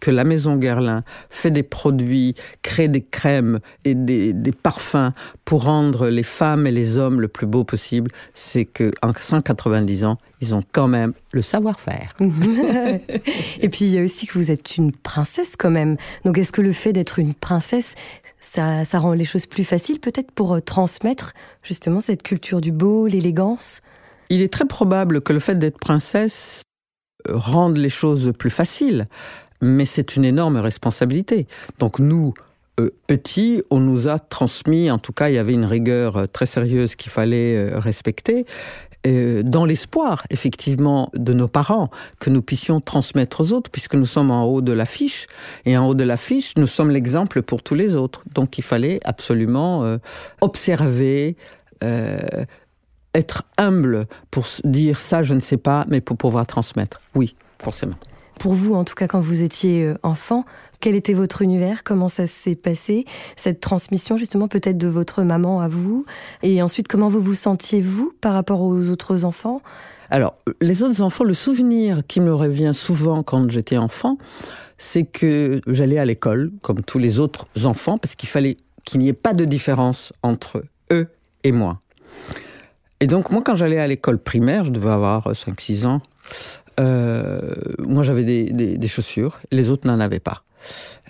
que 0.00 0.10
la 0.10 0.24
maison 0.24 0.56
Guerlain 0.56 1.04
fait 1.28 1.50
des 1.50 1.62
produits, 1.62 2.34
crée 2.62 2.88
des 2.88 3.02
crèmes 3.02 3.60
et 3.84 3.94
des, 3.94 4.34
parfums 4.62 5.12
pour 5.44 5.64
rendre 5.64 6.08
les 6.08 6.22
femmes 6.22 6.66
et 6.66 6.72
les 6.72 6.98
hommes 6.98 7.20
le 7.20 7.28
plus 7.28 7.46
beau 7.46 7.64
possible, 7.64 8.10
c'est 8.34 8.64
que 8.64 8.90
en 9.02 9.12
190 9.18 10.04
ans, 10.04 10.18
ils 10.40 10.54
ont 10.54 10.62
quand 10.72 10.88
même 10.88 11.12
le 11.32 11.42
savoir-faire. 11.42 12.16
et 13.60 13.68
puis 13.68 13.84
il 13.84 13.92
y 13.92 13.98
a 13.98 14.02
aussi 14.02 14.26
que 14.26 14.38
vous 14.38 14.50
êtes 14.50 14.76
une 14.76 14.92
princesse 14.92 15.54
quand 15.56 15.70
même. 15.70 15.96
Donc 16.24 16.38
est-ce 16.38 16.52
que 16.52 16.62
le 16.62 16.72
fait 16.72 16.92
d'être 16.92 17.18
une 17.18 17.34
princesse, 17.34 17.94
ça, 18.40 18.84
ça 18.84 18.98
rend 18.98 19.12
les 19.12 19.24
choses 19.24 19.46
plus 19.46 19.64
faciles 19.64 20.00
peut-être 20.00 20.32
pour 20.32 20.54
euh, 20.54 20.60
transmettre 20.60 21.32
justement 21.62 22.00
cette 22.00 22.22
culture 22.22 22.60
du 22.60 22.72
beau, 22.72 23.06
l'élégance? 23.06 23.82
Il 24.30 24.42
est 24.42 24.52
très 24.52 24.64
probable 24.64 25.20
que 25.20 25.32
le 25.32 25.40
fait 25.40 25.56
d'être 25.56 25.78
princesse 25.78 26.62
euh, 27.28 27.36
rende 27.36 27.76
les 27.76 27.88
choses 27.88 28.32
plus 28.38 28.50
faciles. 28.50 29.06
Mais 29.60 29.84
c'est 29.84 30.16
une 30.16 30.24
énorme 30.24 30.56
responsabilité. 30.56 31.46
Donc 31.78 31.98
nous, 31.98 32.34
euh, 32.78 32.90
petits, 33.06 33.62
on 33.70 33.80
nous 33.80 34.08
a 34.08 34.18
transmis, 34.18 34.90
en 34.90 34.98
tout 34.98 35.12
cas, 35.12 35.28
il 35.28 35.34
y 35.34 35.38
avait 35.38 35.54
une 35.54 35.64
rigueur 35.64 36.16
euh, 36.16 36.26
très 36.26 36.46
sérieuse 36.46 36.96
qu'il 36.96 37.10
fallait 37.10 37.56
euh, 37.56 37.78
respecter. 37.78 38.46
Euh, 39.06 39.42
dans 39.42 39.64
l'espoir, 39.64 40.26
effectivement, 40.28 41.10
de 41.14 41.32
nos 41.32 41.48
parents, 41.48 41.88
que 42.20 42.28
nous 42.28 42.42
puissions 42.42 42.82
transmettre 42.82 43.40
aux 43.40 43.52
autres, 43.52 43.70
puisque 43.70 43.94
nous 43.94 44.04
sommes 44.04 44.30
en 44.30 44.44
haut 44.44 44.60
de 44.60 44.72
l'affiche, 44.72 45.26
et 45.64 45.78
en 45.78 45.88
haut 45.88 45.94
de 45.94 46.04
l'affiche, 46.04 46.52
nous 46.56 46.66
sommes 46.66 46.90
l'exemple 46.90 47.40
pour 47.40 47.62
tous 47.62 47.74
les 47.74 47.96
autres. 47.96 48.22
Donc 48.34 48.58
il 48.58 48.64
fallait 48.64 49.00
absolument 49.04 49.84
euh, 49.84 49.96
observer, 50.42 51.36
euh, 51.82 52.18
être 53.14 53.44
humble 53.56 54.06
pour 54.30 54.46
dire 54.64 55.00
ça, 55.00 55.22
je 55.22 55.32
ne 55.32 55.40
sais 55.40 55.56
pas, 55.56 55.86
mais 55.88 56.02
pour 56.02 56.18
pouvoir 56.18 56.46
transmettre. 56.46 57.00
Oui, 57.14 57.34
forcément. 57.58 57.96
Pour 58.40 58.54
vous, 58.54 58.74
en 58.74 58.84
tout 58.84 58.94
cas, 58.94 59.06
quand 59.06 59.20
vous 59.20 59.42
étiez 59.42 59.84
euh, 59.84 59.98
enfant, 60.02 60.46
quel 60.80 60.94
était 60.94 61.12
votre 61.12 61.42
univers? 61.42 61.84
Comment 61.84 62.08
ça 62.08 62.26
s'est 62.26 62.54
passé? 62.54 63.04
Cette 63.36 63.60
transmission, 63.60 64.16
justement, 64.16 64.48
peut-être 64.48 64.78
de 64.78 64.88
votre 64.88 65.22
maman 65.24 65.60
à 65.60 65.68
vous? 65.68 66.06
Et 66.42 66.62
ensuite, 66.62 66.88
comment 66.88 67.10
vous 67.10 67.20
vous 67.20 67.34
sentiez, 67.34 67.82
vous, 67.82 68.14
par 68.22 68.32
rapport 68.32 68.62
aux 68.62 68.88
autres 68.88 69.26
enfants? 69.26 69.60
Alors, 70.08 70.36
euh, 70.48 70.54
les 70.62 70.82
autres 70.82 71.02
enfants, 71.02 71.22
le 71.22 71.34
souvenir 71.34 72.00
qui 72.08 72.22
me 72.22 72.32
revient 72.32 72.70
souvent 72.72 73.22
quand 73.22 73.50
j'étais 73.50 73.76
enfant, 73.76 74.16
c'est 74.78 75.04
que 75.04 75.60
j'allais 75.66 75.98
à 75.98 76.06
l'école, 76.06 76.50
comme 76.62 76.80
tous 76.80 76.98
les 76.98 77.18
autres 77.18 77.46
enfants, 77.64 77.98
parce 77.98 78.14
qu'il 78.14 78.30
fallait 78.30 78.56
qu'il 78.86 79.00
n'y 79.00 79.08
ait 79.08 79.12
pas 79.12 79.34
de 79.34 79.44
différence 79.44 80.14
entre 80.22 80.64
eux 80.90 81.08
et 81.44 81.52
moi. 81.52 81.82
Et 83.00 83.06
donc, 83.06 83.30
moi, 83.30 83.42
quand 83.44 83.54
j'allais 83.54 83.78
à 83.78 83.86
l'école 83.86 84.18
primaire, 84.18 84.64
je 84.64 84.70
devais 84.70 84.88
avoir 84.88 85.30
5-6 85.30 85.84
ans, 85.84 86.00
euh, 86.78 87.40
moi, 87.78 88.02
j'avais 88.02 88.24
des, 88.24 88.44
des- 88.52 88.78
des 88.78 88.88
chaussures, 88.88 89.40
les 89.50 89.70
autres 89.70 89.86
n'en 89.88 89.98
avaient 90.00 90.20
pas. 90.20 90.42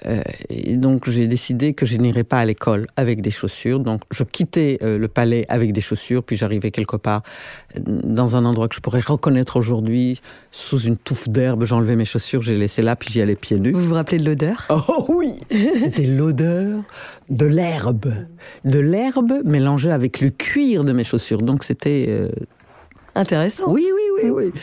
Euh, 0.06 0.22
et 0.48 0.76
donc, 0.76 1.10
j'ai 1.10 1.26
décidé 1.26 1.74
que 1.74 1.84
je 1.84 1.96
n'irais 1.96 2.22
pas 2.22 2.38
à 2.38 2.44
l'école 2.44 2.86
avec 2.96 3.20
des 3.20 3.32
chaussures. 3.32 3.80
Donc, 3.80 4.02
je 4.12 4.22
quittais 4.22 4.78
euh, 4.82 4.96
le 4.96 5.08
palais 5.08 5.44
avec 5.48 5.72
des 5.72 5.80
chaussures, 5.80 6.22
puis 6.22 6.36
j'arrivais 6.36 6.70
quelque 6.70 6.96
part 6.96 7.22
dans 7.84 8.36
un 8.36 8.44
endroit 8.44 8.68
que 8.68 8.76
je 8.76 8.80
pourrais 8.80 9.00
reconnaître 9.00 9.56
aujourd'hui, 9.56 10.20
sous 10.52 10.78
une 10.82 10.96
touffe 10.96 11.28
d'herbe. 11.28 11.64
J'enlevais 11.64 11.96
mes 11.96 12.04
chaussures, 12.04 12.42
j'ai 12.42 12.56
laissé 12.56 12.80
là, 12.80 12.94
puis 12.94 13.10
j'y 13.12 13.20
allais 13.20 13.34
pieds 13.34 13.58
nus. 13.58 13.72
Vous 13.72 13.88
vous 13.88 13.94
rappelez 13.94 14.18
de 14.18 14.24
l'odeur? 14.24 14.66
Oh 14.70 15.04
oui 15.08 15.40
C'était 15.76 16.06
l'odeur 16.06 16.82
de 17.28 17.44
l'herbe. 17.46 18.14
De 18.64 18.78
l'herbe 18.78 19.32
mélangée 19.44 19.90
avec 19.90 20.20
le 20.20 20.30
cuir 20.30 20.84
de 20.84 20.92
mes 20.92 21.04
chaussures. 21.04 21.42
Donc 21.42 21.64
c'était... 21.64 22.08
Intéressant. 23.14 23.64
Oui, 23.72 23.86
oui, 23.94 24.22
oui, 24.24 24.30
oui. 24.30 24.60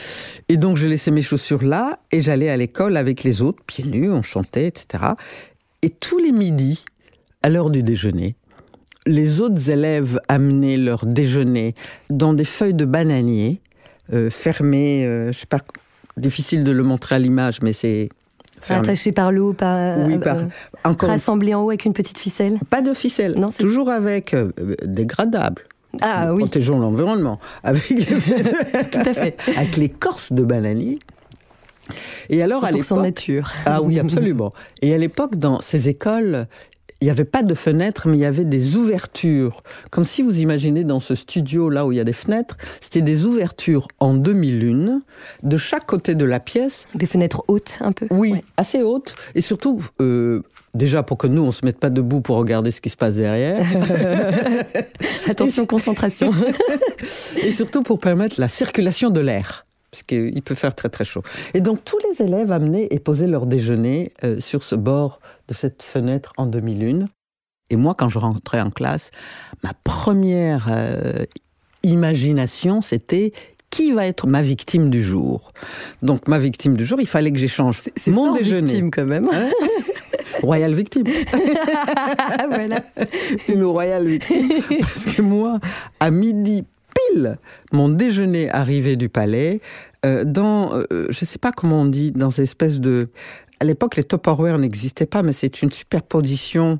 Et 0.49 0.57
donc 0.57 0.77
je 0.77 0.87
laissais 0.87 1.11
mes 1.11 1.21
chaussures 1.21 1.63
là 1.63 1.99
et 2.11 2.21
j'allais 2.21 2.49
à 2.49 2.57
l'école 2.57 2.97
avec 2.97 3.23
les 3.23 3.41
autres, 3.41 3.61
pieds 3.65 3.83
nus, 3.85 4.11
on 4.11 4.21
chantait, 4.21 4.67
etc. 4.67 5.03
Et 5.81 5.89
tous 5.89 6.17
les 6.17 6.31
midis, 6.31 6.83
à 7.43 7.49
l'heure 7.49 7.69
du 7.69 7.83
déjeuner, 7.83 8.35
les 9.05 9.39
autres 9.41 9.69
élèves 9.69 10.19
amenaient 10.27 10.77
leur 10.77 11.05
déjeuner 11.05 11.75
dans 12.09 12.33
des 12.33 12.45
feuilles 12.45 12.73
de 12.73 12.85
bananier 12.85 13.61
euh, 14.13 14.29
fermées, 14.29 15.05
euh, 15.05 15.31
je 15.33 15.39
sais 15.39 15.45
pas, 15.45 15.59
difficile 16.17 16.63
de 16.63 16.71
le 16.71 16.83
montrer 16.83 17.15
à 17.15 17.19
l'image, 17.19 17.61
mais 17.61 17.73
c'est 17.73 18.09
fermé. 18.61 18.87
Attaché 18.87 19.11
par 19.11 19.31
le 19.31 19.41
haut, 19.41 19.53
par, 19.53 19.97
Oui, 19.99 20.15
euh, 20.15 20.17
par, 20.19 20.37
euh, 20.37 20.43
encore 20.83 21.09
rassemblé 21.09 21.53
en 21.53 21.63
haut 21.63 21.69
avec 21.69 21.85
une 21.85 21.93
petite 21.93 22.17
ficelle 22.17 22.57
pas 22.69 22.81
de 22.81 22.93
ficelle, 22.93 23.35
Non, 23.37 23.51
c'est- 23.51 23.63
toujours 23.63 23.89
avec 23.89 24.33
euh, 24.33 24.51
dégradable. 24.83 25.63
Ah 26.01 26.33
oui, 26.33 26.41
Protégeons 26.43 26.79
l'environnement. 26.79 27.39
Avec, 27.63 27.89
les- 27.89 28.05
tout 28.91 28.99
à 29.09 29.13
fait. 29.13 29.37
avec 29.57 29.77
l'écorce 29.77 30.31
de 30.31 30.43
bananier. 30.43 30.99
Et 32.29 32.41
alors, 32.43 32.65
à 32.65 32.71
l'époque. 32.71 33.01
nature. 33.01 33.49
Ah 33.65 33.81
oui, 33.81 33.99
absolument. 33.99 34.53
Et 34.81 34.93
à 34.93 34.97
l'époque, 34.97 35.37
dans 35.37 35.61
ces 35.61 35.87
écoles, 35.89 36.47
il 37.01 37.05
n'y 37.05 37.11
avait 37.11 37.25
pas 37.25 37.43
de 37.43 37.53
fenêtres, 37.53 38.07
mais 38.07 38.17
il 38.17 38.21
y 38.21 38.25
avait 38.25 38.45
des 38.45 38.75
ouvertures. 38.75 39.61
Comme 39.91 40.03
si 40.03 40.21
vous 40.23 40.39
imaginez 40.39 40.83
dans 40.83 40.99
ce 40.99 41.13
studio 41.15 41.69
là 41.69 41.85
où 41.85 41.91
il 41.91 41.97
y 41.97 42.01
a 42.01 42.03
des 42.03 42.13
fenêtres, 42.13 42.57
c'était 42.81 43.01
des 43.03 43.23
ouvertures 43.25 43.87
en 43.99 44.13
demi-lune 44.15 45.01
de 45.43 45.57
chaque 45.57 45.85
côté 45.85 46.15
de 46.15 46.25
la 46.25 46.39
pièce. 46.39 46.87
Des 46.95 47.05
fenêtres 47.05 47.43
hautes, 47.47 47.77
un 47.81 47.91
peu 47.91 48.07
Oui, 48.09 48.31
Ouais. 48.33 48.43
assez 48.57 48.81
hautes. 48.81 49.15
Et 49.35 49.41
surtout, 49.41 49.83
euh, 50.01 50.41
déjà 50.73 51.03
pour 51.03 51.17
que 51.19 51.27
nous, 51.27 51.43
on 51.43 51.51
se 51.51 51.63
mette 51.65 51.79
pas 51.79 51.89
debout 51.91 52.21
pour 52.21 52.37
regarder 52.37 52.71
ce 52.71 52.81
qui 52.81 52.89
se 52.89 52.97
passe 52.97 53.15
derrière. 53.15 53.63
Attention, 55.29 55.65
concentration. 55.65 56.31
et 57.43 57.51
surtout 57.51 57.83
pour 57.83 57.99
permettre 57.99 58.39
la 58.39 58.47
circulation 58.47 59.09
de 59.09 59.19
l'air. 59.19 59.65
Parce 59.91 60.03
qu'il 60.03 60.41
peut 60.43 60.53
faire 60.55 60.75
très 60.75 60.89
très 60.89 61.05
chaud. 61.05 61.21
Et 61.53 61.61
donc 61.61 61.83
tous 61.85 61.97
les 62.11 62.25
élèves 62.25 62.51
amenaient 62.51 62.87
et 62.91 62.99
posaient 62.99 63.25
leur 63.27 63.45
déjeuner 63.45 64.11
euh, 64.23 64.39
sur 64.41 64.63
ce 64.63 64.75
bord 64.75 65.19
de 65.47 65.53
cette 65.53 65.83
fenêtre 65.83 66.33
en 66.37 66.45
demi-lune. 66.45 67.07
Et 67.69 67.75
moi, 67.75 67.95
quand 67.95 68.09
je 68.09 68.19
rentrais 68.19 68.61
en 68.61 68.69
classe, 68.69 69.11
ma 69.63 69.73
première 69.83 70.67
euh, 70.69 71.25
imagination, 71.83 72.81
c'était 72.81 73.33
qui 73.69 73.91
va 73.91 74.07
être 74.07 74.27
ma 74.27 74.41
victime 74.41 74.89
du 74.89 75.01
jour. 75.01 75.51
Donc 76.01 76.27
ma 76.27 76.39
victime 76.39 76.77
du 76.77 76.85
jour, 76.85 77.01
il 77.01 77.07
fallait 77.07 77.31
que 77.31 77.39
j'échange 77.39 77.81
C'est 77.95 78.11
mon 78.11 78.33
déjeuner. 78.33 78.67
victime, 78.67 78.91
quand 78.91 79.05
même. 79.05 79.29
Royal 80.41 80.73
victime. 80.73 81.05
voilà. 82.49 82.81
une 83.49 83.63
royale 83.63 84.07
victime. 84.07 84.61
Parce 84.79 85.05
que 85.05 85.21
moi, 85.21 85.59
à 85.99 86.11
midi 86.11 86.63
pile, 86.93 87.37
mon 87.73 87.89
déjeuner 87.89 88.49
arrivait 88.51 88.95
du 88.95 89.09
palais, 89.09 89.61
euh, 90.05 90.23
dans, 90.23 90.73
euh, 90.73 90.85
je 91.09 91.23
ne 91.23 91.27
sais 91.27 91.39
pas 91.39 91.51
comment 91.51 91.81
on 91.81 91.85
dit, 91.85 92.11
dans 92.11 92.29
ces 92.29 92.43
espèces 92.43 92.79
de... 92.79 93.09
À 93.59 93.65
l'époque, 93.65 93.95
les 93.95 94.03
Tupperware 94.03 94.57
n'existaient 94.59 95.07
pas, 95.07 95.23
mais 95.23 95.33
c'est 95.33 95.61
une 95.63 95.71
superposition 95.71 96.79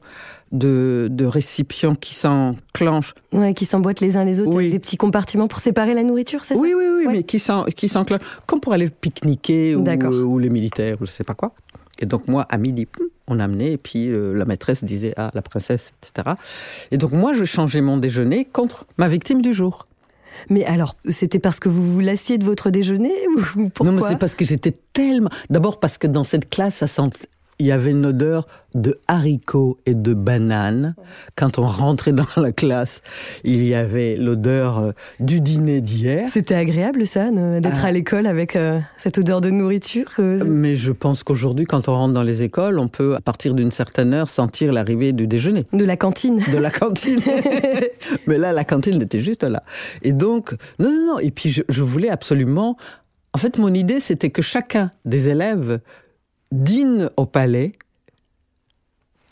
de, 0.52 1.08
de 1.10 1.26
récipients 1.26 1.96
qui 1.96 2.14
s'enclenchent. 2.14 3.16
Ouais, 3.34 3.54
qui 3.54 3.66
s'emboîtent 3.66 4.00
les 4.00 4.16
uns 4.16 4.24
les 4.24 4.40
autres 4.40 4.54
Oui. 4.56 4.70
des 4.70 4.80
petits 4.80 4.96
compartiments 4.98 5.48
pour 5.48 5.60
séparer 5.60 5.94
la 5.94 6.04
nourriture, 6.04 6.44
c'est 6.46 6.56
Oui, 6.56 6.74
oui, 6.78 6.84
oui, 7.00 7.06
Ouais. 7.08 7.12
mais 7.14 7.24
qui 7.24 7.40
s'en- 7.40 7.64
qui 7.66 7.90
s'enclenchent, 7.90 8.22
comme 8.46 8.60
pour 8.60 8.74
aller 8.74 8.90
pique-niquer 8.90 9.76
ou, 9.76 9.84
euh, 9.88 10.22
ou 10.24 10.38
les 10.40 10.50
militaires, 10.50 10.98
ou 11.02 11.06
je 11.06 11.12
ne 11.12 11.16
sais 11.16 11.24
pas 11.24 11.34
quoi. 11.34 11.52
Et 12.00 12.06
donc 12.06 12.28
moi, 12.28 12.46
à 12.50 12.58
midi, 12.58 12.86
poum, 12.86 13.08
on 13.28 13.40
amenait, 13.40 13.72
et 13.74 13.78
puis 13.78 14.10
euh, 14.10 14.34
la 14.34 14.46
maîtresse 14.46 14.84
disait, 14.84 15.14
ah, 15.18 15.32
la 15.34 15.42
princesse, 15.42 15.94
etc. 16.04 16.36
Et 16.92 16.98
donc 16.98 17.12
moi, 17.12 17.34
je 17.34 17.44
changeais 17.44 17.82
mon 17.82 17.98
déjeuner 17.98 18.46
contre 18.46 18.86
ma 18.98 19.10
victime 19.10 19.42
du 19.42 19.54
jour. 19.54 19.88
Mais 20.50 20.66
alors, 20.66 20.96
c'était 21.10 21.40
parce 21.40 21.60
que 21.60 21.70
vous 21.70 21.94
vous 21.94 22.00
lassiez 22.00 22.38
de 22.38 22.46
votre 22.46 22.70
déjeuner 22.70 23.14
ou 23.36 23.70
pourquoi 23.70 23.86
non, 23.92 23.92
mais 23.92 24.08
c'est 24.08 24.18
parce 24.18 24.36
que 24.36 24.46
j'étais 24.46 24.76
tellement. 24.94 25.30
D'abord 25.50 25.80
parce 25.80 25.98
que 25.98 26.08
dans 26.08 26.24
cette 26.24 26.50
classe, 26.50 26.76
ça 26.76 26.88
sent. 26.88 27.28
Il 27.60 27.66
y 27.66 27.72
avait 27.72 27.90
une 27.90 28.06
odeur 28.06 28.48
de 28.76 29.00
haricots 29.08 29.78
et 29.88 29.96
de 29.96 30.14
bananes. 30.14 30.94
Quand 31.36 31.58
on 31.58 31.66
rentrait 31.66 32.14
dans 32.14 32.26
la 32.38 32.52
classe, 32.52 33.02
il 33.44 33.64
y 33.66 33.74
avait 33.74 34.16
l'odeur 34.16 34.78
euh, 34.78 34.92
du 35.20 35.42
dîner 35.42 35.82
d'hier. 35.82 36.30
C'était 36.32 36.54
agréable 36.54 37.08
ça, 37.08 37.32
d'être 37.32 37.80
Ah. 37.84 37.88
à 37.88 37.92
l'école 37.92 38.28
avec 38.28 38.56
euh, 38.56 38.80
cette 38.98 39.18
odeur 39.18 39.42
de 39.42 39.50
nourriture 39.50 40.12
euh, 40.20 40.44
Mais 40.46 40.78
je 40.78 40.92
pense 40.92 41.24
qu'aujourd'hui, 41.24 41.66
quand 41.66 41.88
on 41.90 41.94
rentre 41.96 42.14
dans 42.14 42.22
les 42.22 42.44
écoles, 42.44 42.78
on 42.78 42.88
peut, 42.88 43.16
à 43.16 43.22
partir 43.22 43.56
d'une 43.56 43.72
certaine 43.72 44.14
heure, 44.14 44.30
sentir 44.30 44.72
l'arrivée 44.72 45.12
du 45.12 45.26
déjeuner. 45.26 45.66
de 45.74 45.84
la 45.84 45.98
cantine. 45.98 46.40
de 46.54 46.58
la 46.60 46.70
cantine. 46.70 47.20
Mais 48.28 48.38
là, 48.38 48.54
la 48.54 48.66
cantine 48.66 49.02
était 49.02 49.20
juste 49.20 49.44
là. 49.44 49.64
Et 50.04 50.14
donc, 50.14 50.52
non, 50.80 50.90
non, 50.92 51.06
non. 51.14 51.20
Et 51.20 51.32
puis, 51.32 51.50
je, 51.52 51.64
je 51.70 51.82
voulais 51.82 52.10
absolument. 52.10 52.78
En 53.34 53.40
fait, 53.40 53.58
mon 53.58 53.74
idée, 53.74 54.00
c'était 54.00 54.30
que 54.30 54.42
chacun 54.44 54.92
des 55.06 55.30
élèves 55.30 55.80
dîne 56.52 57.10
au 57.18 57.26
palais 57.26 57.74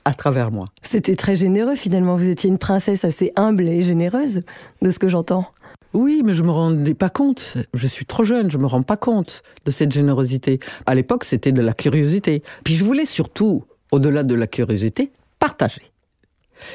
à 0.05 0.13
travers 0.13 0.51
moi. 0.51 0.65
C'était 0.84 1.15
très 1.15 1.36
généreux 1.36 1.75
finalement. 1.75 2.15
Vous 2.15 2.29
étiez 2.29 2.50
une 2.50 2.57
princesse 2.57 3.03
assez 3.03 3.31
humble 3.36 3.67
et 3.67 3.81
généreuse, 3.81 4.41
de 4.81 4.91
ce 4.91 5.00
que 5.00 5.07
j'entends. 5.07 5.48
Oui, 5.93 6.22
mais 6.25 6.34
je 6.34 6.43
me 6.43 6.51
rendais 6.51 6.93
pas 6.93 7.10
compte. 7.10 7.55
Je 7.74 7.88
suis 7.88 8.05
trop 8.05 8.24
jeune, 8.24 8.51
je 8.51 8.57
me 8.57 8.67
rends 8.67 8.84
pas 8.84 8.98
compte 8.98 9.43
de 9.65 9.72
cette 9.72 9.93
générosité. 9.93 10.60
À 10.86 10.93
l'époque, 10.93 11.24
c'était 11.24 11.53
de 11.53 11.62
la 11.62 11.74
curiosité. 11.74 12.43
Puis 12.63 12.75
je 12.75 12.84
voulais 12.84 13.05
surtout, 13.05 13.63
au-delà 13.91 14.24
de 14.24 14.36
la 14.36 14.45
curiosité, 14.45 15.12
partager. 15.39 15.91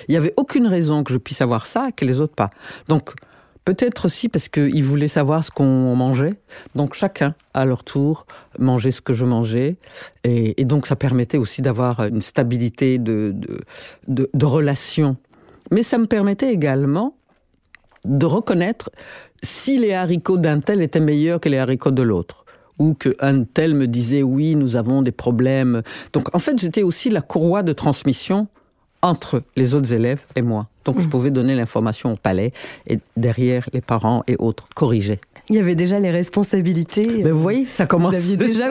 Il 0.09 0.13
n'y 0.13 0.17
avait 0.17 0.33
aucune 0.37 0.67
raison 0.67 1.05
que 1.05 1.13
je 1.13 1.19
puisse 1.19 1.41
avoir 1.41 1.67
ça 1.67 1.91
que 1.93 2.05
les 2.05 2.21
autres 2.21 2.35
pas. 2.35 2.51
Donc, 2.89 3.13
peut-être 3.65 4.07
aussi 4.07 4.29
parce 4.29 4.49
qu'ils 4.49 4.85
voulaient 4.85 5.09
savoir 5.09 5.45
ce 5.45 5.51
qu'on 5.51 5.95
mangeait. 5.95 6.35
Donc, 6.75 6.95
chacun, 6.95 7.35
à 7.55 7.65
leur 7.65 7.85
tour, 7.85 8.27
mangeait 8.59 8.91
ce 8.91 9.01
que 9.01 9.13
je 9.13 9.25
mangeais. 9.25 9.77
Et, 10.25 10.65
donc, 10.65 10.87
ça 10.87 10.97
permettait 10.97 11.39
aussi 11.39 11.63
d'avoir 11.63 12.05
une 12.05 12.23
stabilité 12.23 12.99
de, 12.99 13.33
de, 13.35 13.59
de, 14.09 14.31
de 14.33 14.47
relation. 14.47 15.17
Mais 15.71 15.83
ça 15.83 15.99
me 15.99 16.07
permettait 16.07 16.53
également 16.53 17.17
de 18.05 18.27
reconnaître 18.27 18.91
si 19.43 19.79
les 19.79 19.93
haricots 19.93 20.39
d'un 20.39 20.61
tel 20.61 20.83
étaient 20.83 21.01
meilleurs 21.01 21.41
que 21.41 21.49
les 21.49 21.59
haricots 21.59 21.91
de 21.91 22.03
l'autre. 22.03 22.45
Ou 22.79 22.95
qu'un 22.95 23.45
tel 23.45 23.75
me 23.75 23.87
disait 23.87 24.23
oui, 24.23 24.55
nous 24.55 24.77
avons 24.77 25.03
des 25.03 25.13
problèmes. 25.13 25.83
Donc 26.15 26.35
en 26.35 26.39
fait, 26.39 26.59
j'étais 26.59 26.83
aussi 26.83 27.11
la 27.11 27.21
courroie 27.21 27.63
de 27.63 27.75
transmission 27.75 28.49
entre 29.03 29.43
les 29.55 29.75
autres 29.75 29.93
élèves 29.93 30.25
et 30.35 30.43
moi. 30.43 30.70
Donc 30.85 31.01
je 31.01 31.09
pouvais 31.09 31.31
donner 31.31 31.55
l'information 31.55 32.13
au 32.13 32.17
palais 32.17 32.53
et 32.87 32.99
derrière 33.17 33.69
les 33.73 33.81
parents 33.81 34.23
et 34.27 34.37
autres 34.39 34.69
corriger. 34.75 35.21
Il 35.51 35.57
y 35.57 35.59
avait 35.59 35.75
déjà 35.75 35.99
les 35.99 36.13
responsabilités. 36.13 37.25
Mais 37.25 37.31
vous 37.33 37.41
voyez, 37.41 37.67
ça 37.71 37.85
commence. 37.85 38.15
Vous 38.15 38.19
aviez 38.19 38.37
déjà 38.37 38.69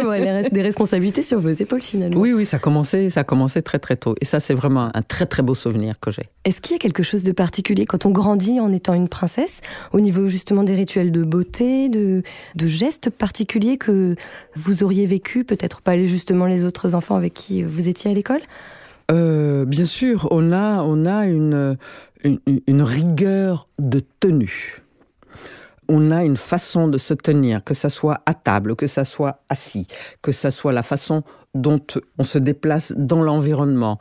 des 0.50 0.62
responsabilités 0.62 1.24
sur 1.24 1.38
vos 1.39 1.50
épaules 1.50 1.82
finalement. 1.82 2.18
Oui, 2.18 2.32
oui, 2.32 2.46
ça 2.46 2.58
commençait, 2.58 3.10
ça 3.10 3.25
commençait 3.25 3.62
très 3.62 3.80
très 3.80 3.98
tôt. 3.98 4.16
Et 4.22 4.25
ça, 4.25 4.39
c'est 4.39 4.54
vraiment 4.54 4.89
un 4.94 5.01
très 5.01 5.25
très 5.25 5.44
beau 5.44 5.56
souvenir 5.56 6.00
que 6.00 6.10
j'ai. 6.10 6.30
Est-ce 6.46 6.62
qu'il 6.62 6.72
y 6.72 6.75
a 6.75 6.80
quelque 6.80 7.04
chose 7.04 7.24
de 7.24 7.34
particulier 7.34 7.86
quand 7.86 8.06
on 8.06 8.12
grandit 8.12 8.62
en 8.62 8.72
étant 8.72 8.94
une 8.94 9.10
princesse, 9.10 9.60
au 9.92 10.00
niveau 10.00 10.30
justement 10.30 10.63
des 10.63 10.74
rituels 10.74 11.12
de 11.12 11.24
beauté, 11.24 11.89
de, 11.89 12.24
de 12.56 12.68
gestes 12.68 13.10
particuliers 13.10 13.78
que 13.78 14.16
vous 14.56 14.82
auriez 14.82 15.06
vécu, 15.06 15.44
peut-être 15.44 15.82
pas 15.82 15.98
justement 15.98 16.46
les 16.46 16.63
autres 16.63 16.96
enfants 16.96 17.18
avec 17.18 17.34
qui 17.34 17.62
vous 17.62 17.89
étiez 17.89 18.10
à 18.10 18.13
l'école? 18.13 18.42
Euh, 19.12 19.66
Bien 19.66 19.86
sûr, 19.86 20.28
on 20.32 20.51
a, 20.51 20.82
on 20.84 21.06
a 21.06 21.25
une, 21.25 21.78
une, 22.24 22.39
une 22.68 22.82
rigueur 22.82 23.68
de 23.80 24.01
tenue 24.20 24.84
on 25.89 26.12
a 26.12 26.24
une 26.24 26.38
façon 26.38 26.88
de 26.88 26.98
se 26.98 27.13
tenir, 27.16 27.63
que 27.63 27.74
ça 27.74 27.89
soit 27.89 28.22
à 28.28 28.36
table, 28.36 28.75
que 28.75 28.88
ça 28.88 29.04
soit 29.04 29.42
assis, 29.50 29.88
que 30.22 30.32
ça 30.32 30.51
soit 30.51 30.72
la 30.72 30.84
façon 30.84 31.24
dont 31.56 31.82
on 32.20 32.24
se 32.24 32.38
déplace 32.38 32.94
dans 32.96 33.24
l'environnement, 33.24 33.98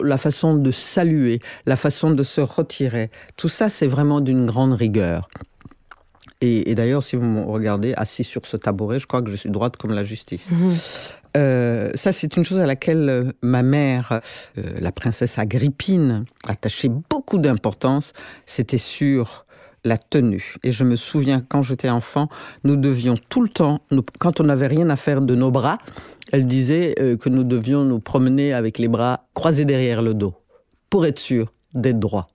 la 0.00 0.18
façon 0.18 0.56
de 0.56 0.70
saluer, 0.72 1.40
la 1.66 1.76
façon 1.76 2.10
de 2.10 2.22
se 2.24 2.40
retirer. 2.40 3.08
Tout 3.36 3.48
ça, 3.48 3.68
c'est 3.68 3.86
vraiment 3.86 4.20
d'une 4.20 4.44
grande 4.44 4.72
rigueur. 4.72 5.28
Et, 6.42 6.74
d'ailleurs, 6.74 7.02
si 7.02 7.16
vous 7.16 7.24
me 7.24 7.42
regardez 7.42 7.92
assis 7.96 8.24
sur 8.24 8.46
ce 8.46 8.56
tabouret, 8.56 8.98
je 8.98 9.06
crois 9.06 9.20
que 9.20 9.30
je 9.30 9.36
suis 9.36 9.50
droite 9.50 9.76
comme 9.76 9.92
la 9.92 10.04
justice. 10.04 10.50
Mmh. 10.50 10.70
Euh, 11.36 11.90
ça, 11.94 12.12
c'est 12.12 12.36
une 12.36 12.44
chose 12.44 12.60
à 12.60 12.66
laquelle 12.66 13.08
euh, 13.10 13.32
ma 13.42 13.62
mère, 13.62 14.20
euh, 14.56 14.62
la 14.80 14.90
princesse 14.90 15.38
Agrippine, 15.38 16.24
attachait 16.48 16.88
beaucoup 16.88 17.38
d'importance. 17.38 18.14
C'était 18.46 18.78
sur 18.78 19.44
la 19.84 19.98
tenue. 19.98 20.54
Et 20.62 20.72
je 20.72 20.84
me 20.84 20.96
souviens, 20.96 21.44
quand 21.46 21.62
j'étais 21.62 21.90
enfant, 21.90 22.28
nous 22.64 22.76
devions 22.76 23.16
tout 23.28 23.42
le 23.42 23.48
temps, 23.48 23.80
quand 24.18 24.40
on 24.40 24.44
n'avait 24.44 24.66
rien 24.66 24.90
à 24.90 24.96
faire 24.96 25.20
de 25.20 25.34
nos 25.34 25.50
bras, 25.50 25.78
elle 26.32 26.46
disait 26.46 26.94
euh, 27.00 27.16
que 27.16 27.28
nous 27.28 27.44
devions 27.44 27.84
nous 27.84 28.00
promener 28.00 28.52
avec 28.52 28.78
les 28.78 28.88
bras 28.88 29.26
croisés 29.34 29.64
derrière 29.64 30.02
le 30.02 30.14
dos, 30.14 30.34
pour 30.90 31.06
être 31.06 31.18
sûr 31.18 31.52
d'être 31.74 31.98
droit. 31.98 32.26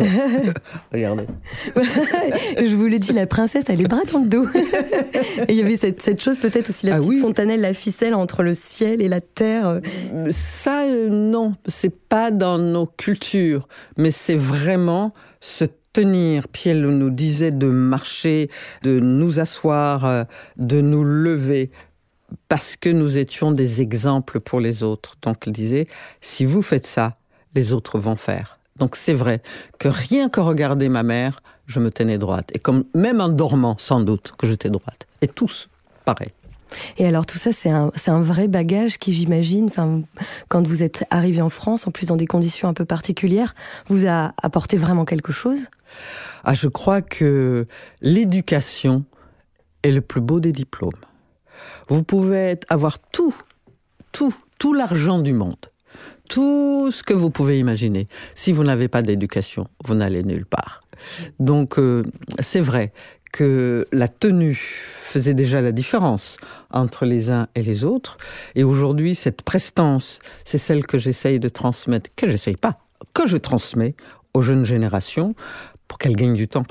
Regardez. 0.92 1.26
je 1.76 2.74
vous 2.74 2.86
l'ai 2.86 2.98
dit, 2.98 3.12
la 3.12 3.26
princesse 3.26 3.68
a 3.68 3.74
les 3.74 3.84
bras 3.84 4.02
dans 4.10 4.20
le 4.20 4.28
dos. 4.28 4.46
et 4.54 5.52
il 5.52 5.56
y 5.56 5.60
avait 5.60 5.76
cette, 5.76 6.20
chose 6.20 6.38
peut-être 6.38 6.70
aussi, 6.70 6.86
la 6.86 6.96
ah 6.96 6.98
petite 6.98 7.20
fontanelle, 7.20 7.60
la 7.60 7.74
ficelle 7.74 8.14
entre 8.14 8.42
le 8.42 8.54
ciel 8.54 9.02
et 9.02 9.08
la 9.08 9.20
terre. 9.20 9.80
Ça, 10.30 10.84
euh, 10.84 11.08
non, 11.08 11.54
c'est 11.66 11.94
pas 11.94 12.30
dans 12.30 12.58
nos 12.58 12.86
cultures, 12.86 13.68
mais 13.96 14.10
c'est 14.10 14.36
vraiment 14.36 15.12
ce 15.40 15.66
tenir. 15.92 16.48
Pierre 16.48 16.76
nous 16.76 17.10
disait 17.10 17.50
de 17.50 17.66
marcher, 17.66 18.48
de 18.82 19.00
nous 19.00 19.38
asseoir, 19.38 20.06
euh, 20.06 20.24
de 20.56 20.80
nous 20.80 21.04
lever, 21.04 21.70
parce 22.48 22.76
que 22.76 22.88
nous 22.88 23.18
étions 23.18 23.52
des 23.52 23.82
exemples 23.82 24.40
pour 24.40 24.60
les 24.60 24.82
autres. 24.82 25.16
Donc 25.22 25.46
il 25.46 25.52
disait, 25.52 25.88
si 26.20 26.44
vous 26.44 26.62
faites 26.62 26.86
ça, 26.86 27.14
les 27.54 27.72
autres 27.72 27.98
vont 27.98 28.16
faire. 28.16 28.59
Donc 28.80 28.96
c'est 28.96 29.14
vrai 29.14 29.42
que 29.78 29.88
rien 29.88 30.28
que 30.28 30.40
regarder 30.40 30.88
ma 30.88 31.02
mère, 31.02 31.42
je 31.66 31.78
me 31.78 31.90
tenais 31.90 32.18
droite. 32.18 32.50
Et 32.54 32.58
comme 32.58 32.84
même 32.94 33.20
en 33.20 33.28
dormant, 33.28 33.76
sans 33.78 34.00
doute, 34.00 34.32
que 34.36 34.46
j'étais 34.46 34.70
droite. 34.70 35.06
Et 35.20 35.28
tous, 35.28 35.68
pareil. 36.04 36.30
Et 36.98 37.06
alors 37.06 37.26
tout 37.26 37.38
ça, 37.38 37.52
c'est 37.52 37.70
un, 37.70 37.90
un, 38.06 38.20
vrai 38.20 38.48
bagage 38.48 38.98
qui, 38.98 39.12
j'imagine, 39.12 39.70
quand 40.48 40.66
vous 40.66 40.82
êtes 40.82 41.04
arrivé 41.10 41.42
en 41.42 41.48
France, 41.48 41.86
en 41.86 41.90
plus 41.90 42.06
dans 42.06 42.16
des 42.16 42.26
conditions 42.26 42.68
un 42.68 42.74
peu 42.74 42.84
particulières, 42.84 43.54
vous 43.88 44.06
a 44.06 44.32
apporté 44.40 44.76
vraiment 44.76 45.04
quelque 45.04 45.32
chose? 45.32 45.66
Ah, 46.44 46.54
Je 46.54 46.68
crois 46.68 47.02
que 47.02 47.66
l'éducation 48.00 49.04
est 49.82 49.90
le 49.90 50.00
plus 50.00 50.20
beau 50.20 50.40
des 50.40 50.52
diplômes. 50.52 50.92
Vous 51.88 52.04
pouvez 52.04 52.58
avoir 52.68 52.98
tout, 52.98 53.34
tout, 54.12 54.34
tout 54.58 54.72
l'argent 54.72 55.18
du 55.18 55.32
monde, 55.32 55.70
tout 56.30 56.92
ce 56.92 57.02
que 57.02 57.12
vous 57.12 57.28
pouvez 57.28 57.58
imaginer. 57.58 58.06
Si 58.34 58.52
vous 58.52 58.62
n'avez 58.62 58.86
pas 58.86 59.02
d'éducation, 59.02 59.66
vous 59.84 59.96
n'allez 59.96 60.22
nulle 60.22 60.46
part. 60.46 60.80
Donc 61.40 61.78
euh, 61.78 62.04
c'est 62.38 62.60
vrai 62.60 62.92
que 63.32 63.86
la 63.92 64.06
tenue 64.06 64.54
faisait 64.54 65.34
déjà 65.34 65.60
la 65.60 65.72
différence 65.72 66.36
entre 66.70 67.04
les 67.04 67.30
uns 67.30 67.46
et 67.56 67.62
les 67.62 67.84
autres. 67.84 68.16
Et 68.54 68.62
aujourd'hui, 68.62 69.16
cette 69.16 69.42
prestance, 69.42 70.20
c'est 70.44 70.58
celle 70.58 70.86
que 70.86 70.98
j'essaye 70.98 71.40
de 71.40 71.48
transmettre, 71.48 72.10
que 72.14 72.30
j'essaye 72.30 72.56
pas, 72.56 72.78
que 73.12 73.26
je 73.26 73.36
transmets 73.36 73.96
aux 74.32 74.40
jeunes 74.40 74.64
générations 74.64 75.34
pour 75.88 75.98
qu'elles 75.98 76.16
gagnent 76.16 76.34
du 76.34 76.46
temps 76.46 76.66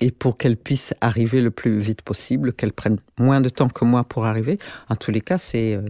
et 0.00 0.10
pour 0.10 0.36
qu'elles 0.36 0.56
puissent 0.56 0.94
arriver 1.00 1.40
le 1.40 1.52
plus 1.52 1.78
vite 1.78 2.02
possible, 2.02 2.52
qu'elles 2.52 2.72
prennent 2.72 2.98
moins 3.18 3.40
de 3.40 3.48
temps 3.50 3.68
que 3.68 3.84
moi 3.84 4.02
pour 4.02 4.26
arriver. 4.26 4.58
En 4.88 4.96
tous 4.96 5.12
les 5.12 5.20
cas, 5.20 5.38
c'est 5.38 5.76
euh, 5.76 5.82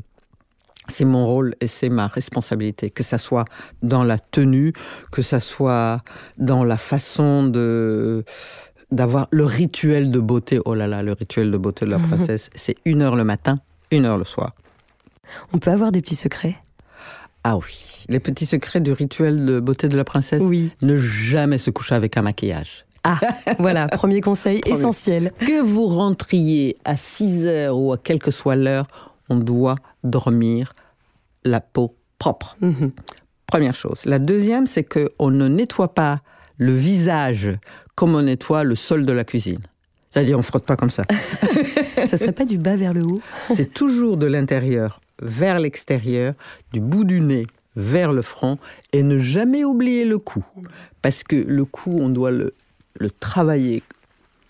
c'est 0.88 1.05
mon 1.05 1.27
rôle 1.27 1.55
et 1.61 1.66
c'est 1.66 1.88
ma 1.88 2.07
responsabilité, 2.07 2.90
que 2.90 3.03
ça 3.03 3.18
soit 3.18 3.44
dans 3.83 4.05
la 4.05 4.18
tenue, 4.18 4.72
que 5.11 5.22
ça 5.22 5.40
soit 5.40 6.03
dans 6.38 6.64
la 6.64 6.77
façon 6.77 7.46
de 7.46 8.25
d'avoir 8.92 9.27
le 9.33 9.44
rituel 9.44 10.11
de 10.11 10.20
beauté. 10.20 10.61
Oh 10.64 10.75
là 10.75 10.87
là, 10.87 11.03
le 11.03 11.12
rituel 11.12 11.51
de 11.51 11.59
beauté 11.59 11.87
de 11.87 11.90
la 11.90 11.99
princesse, 12.11 12.51
c'est 12.55 12.77
une 12.85 13.03
heure 13.03 13.16
le 13.16 13.25
matin, 13.25 13.57
une 13.90 14.05
heure 14.05 14.18
le 14.18 14.25
soir. 14.25 14.55
On 15.53 15.59
peut 15.59 15.70
avoir 15.70 15.90
des 15.90 16.01
petits 16.01 16.16
secrets? 16.16 16.57
Ah 17.42 17.57
oui, 17.57 18.05
les 18.09 18.20
petits 18.20 18.46
secrets 18.46 18.81
du 18.81 18.92
rituel 18.92 19.44
de 19.44 19.61
beauté 19.61 19.88
de 19.88 19.96
la 19.96 20.05
princesse? 20.05 20.42
Oui. 20.42 20.70
Ne 20.83 20.96
jamais 20.96 21.59
se 21.59 21.70
coucher 21.70 21.94
avec 21.94 22.16
un 22.16 22.22
maquillage. 22.22 22.87
Ah, 23.05 23.20
voilà, 23.61 23.87
premier 23.92 24.20
conseil 24.20 24.61
essentiel. 24.66 25.33
Que 25.38 25.62
vous 25.62 25.87
rentriez 25.87 26.77
à 26.85 26.96
6 26.96 27.46
heures 27.46 27.79
ou 27.79 27.92
à 27.92 27.99
quelle 27.99 28.18
que 28.18 28.33
soit 28.33 28.57
l'heure, 28.57 28.87
on 29.29 29.37
doit 29.37 29.77
dormir 30.07 30.73
la 31.45 31.61
peau 31.61 31.97
propre. 32.19 32.57
Mhm. 32.61 32.92
Première 33.47 33.75
chose. 33.75 34.05
La 34.05 34.19
deuxième, 34.19 34.66
c'est 34.66 34.85
qu'on 34.85 35.31
ne 35.31 35.49
nettoie 35.49 35.95
pas 35.95 36.21
le 36.59 36.73
visage 36.73 37.51
comme 37.95 38.14
on 38.14 38.23
nettoie 38.23 38.64
le 38.64 38.75
sol 38.75 39.07
de 39.07 39.12
la 39.12 39.25
cuisine. 39.25 39.61
C'est-à-dire, 40.11 40.38
on 40.38 40.42
frotte 40.42 40.66
pas 40.66 40.77
comme 40.77 40.90
ça. 40.90 41.05
ça 42.09 42.16
serait 42.16 42.33
pas 42.33 42.45
du 42.45 42.59
bas 42.59 42.77
vers 42.77 42.95
le 42.95 43.03
haut? 43.03 43.21
C'est 43.49 43.73
toujours 43.73 44.16
de 44.16 44.27
l'intérieur 44.27 45.01
vers 45.21 45.59
l'extérieur, 45.59 46.35
du 46.73 46.81
bout 46.81 47.05
du 47.05 47.21
nez 47.21 47.47
vers 47.75 48.12
le 48.12 48.23
front, 48.23 48.59
et 48.92 49.03
ne 49.03 49.19
jamais 49.19 49.64
oublier 49.64 50.05
le 50.05 50.19
cou. 50.19 50.45
Parce 51.03 51.23
que 51.23 51.37
le 51.37 51.64
cou, 51.64 51.99
on 52.01 52.09
doit 52.09 52.31
le, 52.31 52.55
travailler 53.21 53.83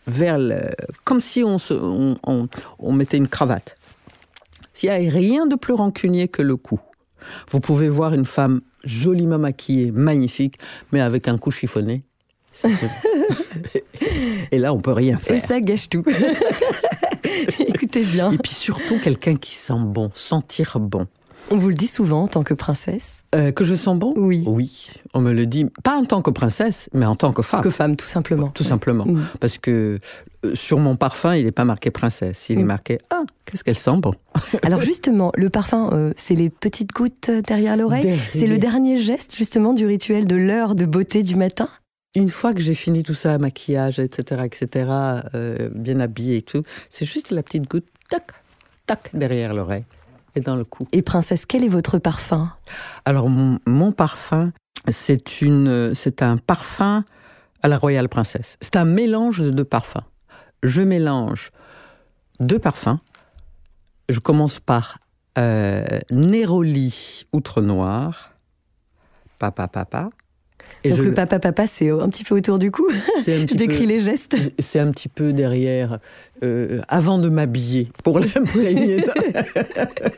vers 0.06 0.38
le, 0.38 0.60
comme 1.04 1.20
si 1.20 1.42
on, 1.42 1.58
se, 1.58 1.74
on 1.74 2.92
mettait 2.92 3.16
une 3.16 3.28
cravate. 3.28 3.76
S'il 4.76 4.90
n'y 4.90 5.08
a 5.08 5.10
rien 5.10 5.46
de 5.46 5.54
plus 5.54 5.72
rancunier 5.72 6.28
que 6.28 6.42
le 6.42 6.54
cou. 6.54 6.78
Vous 7.50 7.60
pouvez 7.60 7.88
voir 7.88 8.12
une 8.12 8.26
femme 8.26 8.60
joliment 8.84 9.38
maquillée, 9.38 9.90
magnifique, 9.90 10.58
mais 10.92 11.00
avec 11.00 11.28
un 11.28 11.38
cou 11.38 11.50
chiffonné. 11.50 12.04
Et 14.52 14.58
là, 14.58 14.74
on 14.74 14.80
peut 14.80 14.92
rien 14.92 15.16
faire. 15.16 15.36
Et 15.36 15.40
ça 15.40 15.62
gâche 15.62 15.88
tout. 15.88 16.04
Écoutez 17.58 18.04
bien. 18.04 18.30
Et 18.30 18.36
puis 18.36 18.52
surtout, 18.52 18.98
quelqu'un 18.98 19.36
qui 19.36 19.54
sent 19.54 19.80
bon, 19.80 20.10
sentir 20.12 20.78
bon. 20.78 21.06
On 21.50 21.58
vous 21.58 21.68
le 21.68 21.74
dit 21.74 21.86
souvent 21.86 22.24
en 22.24 22.26
tant 22.26 22.42
que 22.42 22.54
princesse 22.54 23.22
euh, 23.34 23.52
Que 23.52 23.64
je 23.64 23.76
sens 23.76 23.96
bon 23.96 24.14
Oui. 24.16 24.42
Oui, 24.46 24.90
on 25.14 25.20
me 25.20 25.32
le 25.32 25.46
dit, 25.46 25.66
pas 25.84 25.94
en 25.94 26.04
tant 26.04 26.20
que 26.20 26.30
princesse, 26.30 26.88
mais 26.92 27.06
en 27.06 27.14
tant 27.14 27.32
que 27.32 27.42
femme. 27.42 27.60
Que 27.60 27.70
femme, 27.70 27.94
tout 27.94 28.06
simplement. 28.06 28.48
Tout 28.48 28.64
simplement. 28.64 29.06
Parce 29.38 29.58
que 29.58 29.98
euh, 30.44 30.54
sur 30.54 30.78
mon 30.78 30.96
parfum, 30.96 31.36
il 31.36 31.44
n'est 31.44 31.52
pas 31.52 31.64
marqué 31.64 31.90
princesse, 31.90 32.48
il 32.48 32.58
est 32.58 32.64
marqué 32.64 32.98
Ah, 33.10 33.22
qu'est-ce 33.44 33.62
qu'elle 33.62 33.78
sent 33.78 33.96
bon. 33.98 34.12
Alors 34.62 34.82
justement, 34.82 35.30
le 35.36 35.48
parfum, 35.48 35.90
euh, 35.92 36.12
c'est 36.16 36.34
les 36.34 36.50
petites 36.50 36.92
gouttes 36.92 37.30
derrière 37.30 37.76
l'oreille 37.76 38.18
C'est 38.30 38.46
le 38.46 38.58
dernier 38.58 38.98
geste 38.98 39.34
justement 39.34 39.72
du 39.72 39.86
rituel 39.86 40.26
de 40.26 40.36
l'heure 40.36 40.74
de 40.74 40.84
beauté 40.84 41.22
du 41.22 41.36
matin 41.36 41.68
une 42.14 42.30
fois 42.30 42.54
que 42.54 42.62
j'ai 42.62 42.74
fini 42.74 43.02
tout 43.02 43.12
ça, 43.12 43.36
maquillage, 43.36 43.98
etc., 43.98 44.40
etc., 44.46 44.90
bien 45.74 46.00
habillé 46.00 46.38
et 46.38 46.42
tout, 46.42 46.62
c'est 46.88 47.04
juste 47.04 47.30
la 47.30 47.42
petite 47.42 47.68
goutte, 47.68 47.84
tac, 48.08 48.32
tac, 48.86 49.10
derrière 49.12 49.52
l'oreille 49.52 49.84
dans 50.40 50.56
le 50.56 50.64
cou. 50.64 50.86
Et 50.92 51.02
princesse, 51.02 51.46
quel 51.46 51.64
est 51.64 51.68
votre 51.68 51.98
parfum? 51.98 52.52
Alors 53.04 53.28
mon, 53.28 53.92
parfum, 53.92 54.52
c'est 54.88 55.42
une, 55.42 55.94
c'est 55.94 56.22
un 56.22 56.36
parfum 56.36 57.04
à 57.62 57.68
la 57.68 57.78
royale 57.78 58.08
princesse. 58.08 58.56
C'est 58.60 58.76
un 58.76 58.84
mélange 58.84 59.40
de 59.40 59.50
deux 59.50 59.64
parfums. 59.64 60.04
Je 60.62 60.82
mélange 60.82 61.50
deux 62.40 62.58
parfums. 62.58 62.98
Je 64.08 64.20
commence 64.20 64.60
par 64.60 64.98
euh, 65.38 65.84
Néroli 66.10 67.24
Outre 67.32 67.60
Noir, 67.60 68.32
Papa 69.38 69.68
Papa. 69.68 70.10
Et 70.84 70.90
Donc 70.90 70.98
le 70.98 71.14
papa 71.14 71.38
papa, 71.38 71.66
c'est 71.66 71.90
un 71.90 72.08
petit 72.08 72.24
peu 72.24 72.36
autour 72.36 72.58
du 72.58 72.70
cou. 72.70 72.86
Je 73.26 73.54
décris 73.54 73.86
les 73.86 73.98
gestes. 73.98 74.36
C'est 74.58 74.78
un 74.78 74.90
petit 74.90 75.08
peu 75.08 75.32
derrière, 75.32 75.98
euh, 76.42 76.80
avant 76.88 77.18
de 77.18 77.28
m'habiller, 77.28 77.90
pour 78.04 78.20
l'imprégner. 78.20 79.04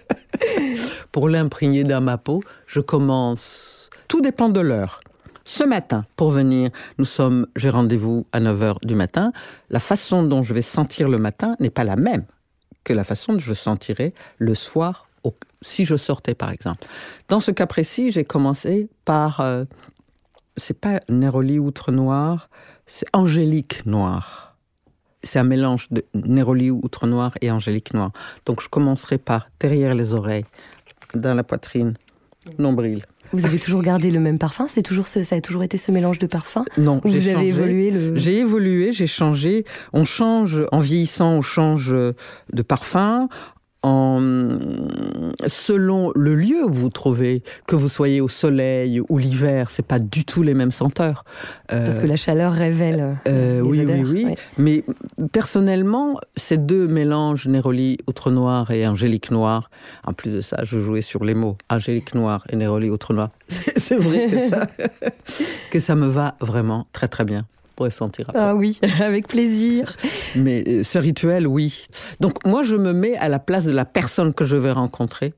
pour 1.13 1.29
l'imprégner 1.29 1.85
dans 1.85 2.01
ma 2.01 2.19
peau, 2.19 2.43
je 2.67 2.81
commence. 2.81 3.89
Tout 4.09 4.21
dépend 4.21 4.49
de 4.49 4.61
l'heure. 4.61 5.01
ce 5.45 5.65
matin, 5.65 6.05
pour 6.17 6.31
venir, 6.31 6.71
nous 6.99 7.05
sommes, 7.05 7.47
j'ai 7.57 7.71
rendez-vous 7.71 8.27
à 8.33 8.41
9h 8.41 8.85
du 8.85 8.95
matin. 8.95 9.33
La 9.71 9.81
façon 9.81 10.23
dont 10.23 10.43
je 10.43 10.53
vais 10.55 10.63
sentir 10.63 11.09
le 11.09 11.19
matin 11.19 11.57
n'est 11.61 11.71
pas 11.71 11.85
la 11.85 11.97
même 11.97 12.25
que 12.85 12.93
la 12.95 13.05
façon 13.05 13.35
dont 13.35 13.39
je 13.39 13.55
sentirais 13.55 14.15
le 14.39 14.55
soir 14.55 15.09
si 15.63 15.85
je 15.85 15.97
sortais, 15.97 16.35
par 16.35 16.51
exemple. 16.51 16.87
Dans 17.29 17.41
ce 17.41 17.51
cas 17.51 17.67
précis, 17.67 18.13
j'ai 18.13 18.25
commencé 18.25 18.89
par, 19.05 19.41
euh, 19.41 19.65
c'est 20.59 20.79
pas 20.79 21.01
Néroli 21.09 21.59
Outre 21.59 21.93
Noir, 21.93 22.51
c'est 22.87 23.07
Angélique 23.13 23.87
Noir. 23.87 24.57
C'est 25.23 25.39
un 25.39 25.45
mélange 25.45 25.89
de 25.91 26.05
Néroli 26.15 26.71
Outre 26.71 27.07
Noir 27.07 27.33
et 27.41 27.51
Angélique 27.51 27.95
Noir. 27.95 28.13
Donc 28.47 28.61
je 28.63 28.69
commencerai 28.69 29.19
par 29.19 29.51
derrière 29.59 29.95
les 29.95 30.15
oreilles, 30.15 30.45
dans 31.15 31.35
la 31.35 31.43
poitrine, 31.43 31.95
nombril. 32.59 33.05
Vous 33.33 33.45
avez 33.45 33.59
toujours 33.59 33.83
gardé 33.83 34.11
le 34.11 34.21
même 34.21 34.39
parfum? 34.39 34.69
C'est 34.69 34.83
toujours 34.83 35.07
ce, 35.07 35.23
ça 35.23 35.37
a 35.37 35.41
toujours 35.43 35.63
été 35.63 35.77
ce 35.77 35.93
mélange 35.93 36.19
de 36.19 36.27
parfums? 36.27 36.65
Non, 36.79 37.03
vous 37.05 37.29
avez 37.29 37.49
évolué 37.49 37.91
le... 37.91 38.17
J'ai 38.17 38.39
évolué, 38.39 38.95
j'ai 38.95 39.07
changé. 39.07 39.67
On 39.93 40.05
change 40.05 40.63
en 40.73 40.79
vieillissant, 40.79 41.33
on 41.35 41.43
change 41.43 41.95
de 41.95 42.63
parfum 42.63 43.29
en, 43.83 44.21
selon 45.47 46.13
le 46.17 46.35
lieu 46.35 46.65
où 46.65 46.73
vous 46.73 46.83
vous 46.83 46.89
trouvez, 46.91 47.43
que 47.67 47.77
vous 47.77 47.89
soyez 47.89 48.21
au 48.21 48.29
soleil 48.29 49.01
ou 49.09 49.19
l'hiver, 49.19 49.71
c'est 49.71 49.87
pas 49.87 49.99
du 49.99 50.25
tout 50.25 50.43
les 50.43 50.55
mêmes 50.55 50.71
senteurs. 50.71 51.25
Euh, 51.73 51.87
Parce 51.87 51.99
que 51.99 52.07
la 52.07 52.17
chaleur 52.17 52.53
révèle. 52.53 53.19
Euh, 53.29 53.61
oui, 53.61 53.85
oui, 53.87 54.03
oui, 54.05 54.35
Mais 54.57 54.85
personnellement, 55.33 56.19
ces 56.37 56.57
deux 56.57 56.89
mélanges, 56.89 57.47
Néroli 57.47 57.99
Outre 58.07 58.31
Noir 58.31 58.71
et 58.71 58.87
Angélique 58.87 59.31
Noir, 59.31 59.71
en 60.05 60.13
plus 60.13 60.31
de 60.31 60.41
ça, 60.41 60.65
je 60.65 60.81
jouais 60.81 61.03
sur 61.03 61.25
les 61.25 61.35
mots 61.35 61.57
Angélique 61.71 62.15
Noir 62.15 62.45
et 62.51 62.57
Néroli 62.57 62.91
Outre 62.91 63.15
Noir. 63.15 63.31
C'est 63.49 63.97
vrai 63.97 64.27
que 64.27 64.51
ça, 64.51 64.67
que 65.71 65.81
ça 65.81 65.95
me 65.95 66.07
va 66.07 66.35
vraiment 66.41 66.87
très 66.93 67.09
très 67.09 67.25
bien 67.25 67.47
Ah 68.35 68.55
oui, 68.55 68.79
avec 69.01 69.29
plaisir. 69.29 69.97
Mais 70.37 70.65
euh, 70.67 70.85
ce 70.85 70.99
rituel, 70.99 71.47
oui. 71.47 71.87
Donc 72.21 72.45
moi, 72.45 72.63
je 72.63 72.77
me 72.77 72.93
mets 72.93 73.17
à 73.17 73.29
la 73.29 73.39
place 73.39 73.65
de 73.65 73.73
la 73.73 73.85
personne 73.85 74.35
que 74.35 74.45
je 74.45 74.57
vais 74.57 74.73
rencontrer. 74.73 75.35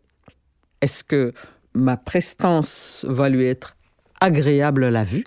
Est-ce 0.81 1.05
que 1.05 1.33
ma 1.74 1.96
prestance 1.96 3.05
va 3.09 3.29
lui 3.29 3.46
être 3.46 3.76
agréable 4.20 4.85
à 4.85 4.90
la 4.90 5.05
vue? 5.05 5.24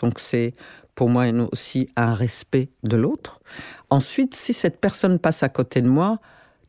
Donc 0.00 0.18
c'est 0.18 0.54
pour 0.94 1.08
moi 1.10 1.26
aussi 1.52 1.88
un 1.96 2.14
respect 2.14 2.70
de 2.82 2.96
l'autre. 2.96 3.40
Ensuite, 3.90 4.34
si 4.34 4.54
cette 4.54 4.80
personne 4.80 5.18
passe 5.18 5.42
à 5.42 5.48
côté 5.48 5.82
de 5.82 5.88
moi, 5.88 6.18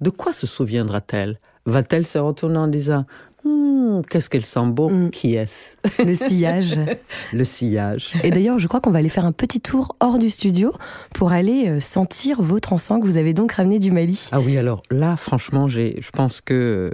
de 0.02 0.10
quoi 0.10 0.34
se 0.34 0.46
souviendra-t-elle? 0.46 1.38
Va-t-elle 1.66 2.06
se 2.06 2.18
retourner 2.18 2.58
en 2.58 2.68
disant 2.68 3.06
Hmm, 3.48 4.02
qu'est-ce 4.10 4.30
qu'elle 4.30 4.46
sent 4.46 4.68
beau 4.68 4.90
hmm. 4.90 5.10
Qui 5.10 5.36
est-ce? 5.36 5.78
Le 6.04 6.16
sillage. 6.16 6.80
le 7.34 7.44
sillage. 7.46 8.14
Et 8.24 8.32
d'ailleurs, 8.32 8.60
je 8.60 8.68
crois 8.68 8.82
qu'on 8.82 8.92
va 8.92 9.00
aller 9.00 9.10
faire 9.10 9.26
un 9.26 9.32
petit 9.32 9.62
tour 9.62 9.96
hors 10.00 10.18
du 10.18 10.30
studio 10.30 10.74
pour 11.14 11.32
aller 11.32 11.70
euh, 11.70 11.80
sentir 11.80 12.42
votre 12.42 12.74
encens 12.74 13.02
que 13.02 13.06
vous 13.06 13.18
avez 13.18 13.34
donc 13.34 13.54
ramené 13.54 13.80
du 13.80 13.92
Mali. 13.92 14.20
Ah 14.32 14.42
oui, 14.42 14.58
alors 14.58 14.84
là, 14.92 15.16
franchement, 15.16 15.68
j'ai, 15.68 16.00
je 16.02 16.12
pense 16.12 16.42
que 16.42 16.92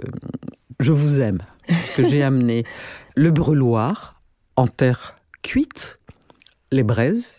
je 0.80 0.92
vous 0.92 1.20
aime. 1.20 1.42
Parce 1.66 1.90
que 1.90 2.06
j'ai 2.06 2.22
amené 2.24 2.64
le 3.16 3.30
brûloir 3.30 4.20
en 4.56 4.68
terre 4.68 5.16
cuite, 5.42 5.98
les 6.70 6.82
braises 6.82 7.36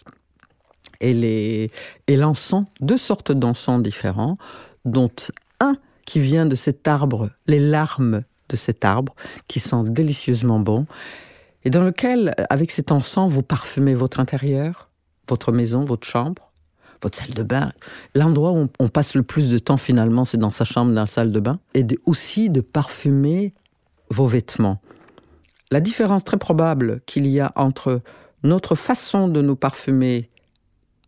et, 0.99 1.13
les, 1.13 1.71
et 2.07 2.17
l'encens, 2.17 2.65
deux 2.81 2.97
sortes 2.97 3.31
d'encens 3.31 3.81
différents, 3.81 4.37
dont 4.83 5.11
un 5.59 5.77
qui 6.05 6.19
vient 6.19 6.45
de 6.45 6.55
cet 6.55 6.87
arbre, 6.87 7.29
les 7.47 7.59
larmes 7.59 8.23
de 8.49 8.55
cet 8.55 8.85
arbre 8.85 9.15
qui 9.47 9.59
sent 9.59 9.83
délicieusement 9.85 10.59
bon 10.59 10.85
et 11.65 11.71
dans 11.71 11.83
lequel, 11.83 12.35
avec 12.49 12.71
cet 12.71 12.91
encens, 12.91 13.31
vous 13.31 13.41
parfumez 13.41 13.95
votre 13.95 14.19
intérieur, 14.19 14.89
votre 15.27 15.51
maison, 15.51 15.83
votre 15.83 16.07
chambre, 16.07 16.51
votre 17.01 17.17
salle 17.17 17.31
de 17.31 17.41
bain. 17.41 17.71
L'endroit 18.13 18.51
où 18.51 18.67
on 18.79 18.87
passe 18.87 19.15
le 19.15 19.23
plus 19.23 19.49
de 19.49 19.57
temps 19.57 19.77
finalement, 19.77 20.25
c'est 20.25 20.37
dans 20.37 20.51
sa 20.51 20.63
chambre, 20.63 20.93
dans 20.93 21.01
la 21.01 21.07
salle 21.07 21.31
de 21.31 21.39
bain, 21.39 21.59
et 21.73 21.85
aussi 22.05 22.49
de 22.49 22.61
parfumer 22.61 23.53
vos 24.11 24.27
vêtements. 24.27 24.79
La 25.71 25.81
différence 25.81 26.23
très 26.23 26.37
probable 26.37 27.01
qu'il 27.07 27.25
y 27.25 27.39
a 27.39 27.51
entre 27.55 28.01
notre 28.43 28.75
façon 28.75 29.27
de 29.27 29.41
nous 29.41 29.55
parfumer 29.55 30.29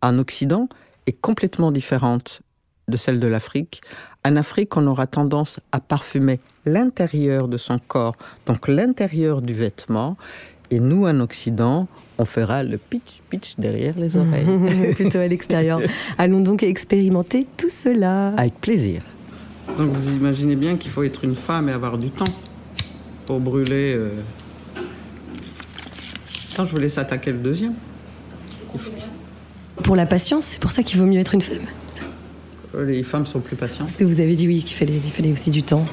en 0.02 0.18
Occident 0.18 0.68
est 1.06 1.12
complètement 1.12 1.70
différente 1.70 2.42
de 2.88 2.96
celle 2.96 3.20
de 3.20 3.28
l'Afrique. 3.28 3.80
En 4.28 4.36
Afrique, 4.36 4.76
on 4.76 4.86
aura 4.86 5.06
tendance 5.06 5.58
à 5.72 5.80
parfumer 5.80 6.38
l'intérieur 6.66 7.48
de 7.48 7.56
son 7.56 7.78
corps, 7.78 8.14
donc 8.44 8.68
l'intérieur 8.68 9.40
du 9.40 9.54
vêtement. 9.54 10.18
Et 10.70 10.80
nous, 10.80 11.06
en 11.06 11.20
Occident, 11.20 11.88
on 12.18 12.26
fera 12.26 12.62
le 12.62 12.76
pitch 12.76 13.22
pitch 13.30 13.54
derrière 13.56 13.98
les 13.98 14.18
oreilles. 14.18 14.92
Plutôt 14.96 15.16
à 15.16 15.26
l'extérieur. 15.26 15.80
Allons 16.18 16.40
donc 16.40 16.62
expérimenter 16.62 17.46
tout 17.56 17.70
cela. 17.70 18.34
Avec 18.36 18.60
plaisir. 18.60 19.00
Donc 19.78 19.92
vous 19.92 20.10
imaginez 20.12 20.56
bien 20.56 20.76
qu'il 20.76 20.90
faut 20.90 21.04
être 21.04 21.24
une 21.24 21.36
femme 21.36 21.70
et 21.70 21.72
avoir 21.72 21.96
du 21.96 22.10
temps 22.10 22.34
pour 23.24 23.40
brûler. 23.40 23.94
Euh... 23.96 24.10
Attends, 26.52 26.66
je 26.66 26.72
vous 26.72 26.78
laisse 26.78 26.98
attaquer 26.98 27.32
le 27.32 27.38
deuxième. 27.38 27.72
Pour 29.82 29.96
la 29.96 30.04
patience, 30.04 30.44
c'est 30.44 30.60
pour 30.60 30.72
ça 30.72 30.82
qu'il 30.82 31.00
vaut 31.00 31.06
mieux 31.06 31.20
être 31.20 31.32
une 31.32 31.40
femme. 31.40 31.64
Les 32.76 33.02
femmes 33.02 33.26
sont 33.26 33.40
plus 33.40 33.56
patientes. 33.56 33.80
Parce 33.80 33.96
que 33.96 34.04
vous 34.04 34.20
avez 34.20 34.36
dit 34.36 34.46
oui, 34.46 34.62
qu'il 34.62 34.76
fallait, 34.76 35.00
il 35.02 35.10
fallait 35.10 35.32
aussi 35.32 35.50
du 35.50 35.62
temps. 35.62 35.86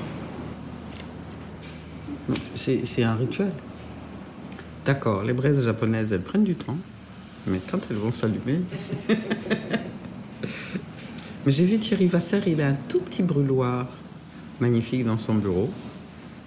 C'est 2.55 3.03
un 3.03 3.13
rituel. 3.13 3.51
D'accord, 4.85 5.23
les 5.23 5.33
braises 5.33 5.63
japonaises, 5.63 6.11
elles 6.11 6.21
prennent 6.21 6.43
du 6.43 6.55
temps, 6.55 6.77
mais 7.47 7.59
quand 7.71 7.79
elles 7.89 7.97
vont 7.97 8.11
s'allumer. 8.11 8.61
mais 11.45 11.51
j'ai 11.51 11.65
vu 11.65 11.77
Thierry 11.79 12.07
Vasser, 12.07 12.41
il 12.47 12.61
a 12.61 12.67
un 12.69 12.77
tout 12.87 12.99
petit 12.99 13.23
brûloir 13.23 13.97
magnifique 14.59 15.05
dans 15.05 15.17
son 15.17 15.35
bureau. 15.35 15.71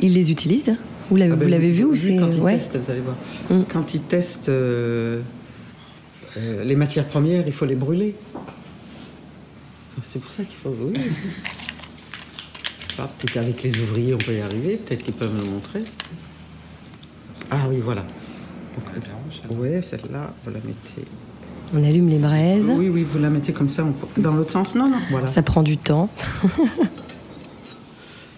Il 0.01 0.15
les 0.15 0.31
utilise 0.31 0.75
Vous 1.11 1.17
l'avez 1.17 1.33
ah 1.33 1.37
ben, 1.37 1.59
vu 1.59 1.85
ou 1.85 1.97
c'est 1.97 2.17
quand 2.17 2.31
il 2.31 2.43
teste, 2.45 2.77
vous 2.77 2.91
allez 2.91 3.01
voir. 3.01 3.17
Mm. 3.51 3.65
Quand 3.69 3.95
il 3.95 4.03
teste 4.03 4.49
euh, 4.49 5.21
euh, 6.37 6.65
les 6.65 6.77
matières 6.77 7.07
premières, 7.07 7.47
il 7.47 7.53
faut 7.53 7.67
les 7.67 7.75
brûler. 7.75 8.15
C'est 10.13 10.21
pour 10.21 10.31
ça 10.31 10.45
qu'il 10.45 10.57
faut. 10.57 10.75
Oui. 10.81 10.95
peut-être 12.97 13.37
avec 13.37 13.63
les 13.63 13.81
ouvriers, 13.81 14.15
on 14.15 14.19
peut 14.19 14.35
y 14.35 14.41
arriver. 14.41 14.77
Peut-être 14.77 15.03
qu'ils 15.03 15.15
peuvent 15.15 15.35
me 15.35 15.45
montrer. 15.45 15.85
Ah 17.51 17.67
oui, 17.69 17.81
voilà. 17.83 18.05
Oui, 19.51 19.69
celle-là, 19.83 20.33
vous 20.45 20.51
la 20.51 20.59
mettez. 20.59 21.09
On 21.75 21.85
allume 21.85 22.09
les 22.09 22.19
braises. 22.19 22.71
Oui, 22.71 22.89
oui, 22.89 23.05
vous 23.05 23.19
la 23.19 23.31
mettez 23.31 23.53
comme 23.53 23.69
ça, 23.69 23.85
dans 24.17 24.35
l'autre 24.35 24.53
sens. 24.53 24.75
Non, 24.75 24.89
non, 24.89 24.99
voilà. 25.11 25.27
Ça 25.27 25.43
prend 25.43 25.63
du 25.63 25.77
temps. 25.77 26.09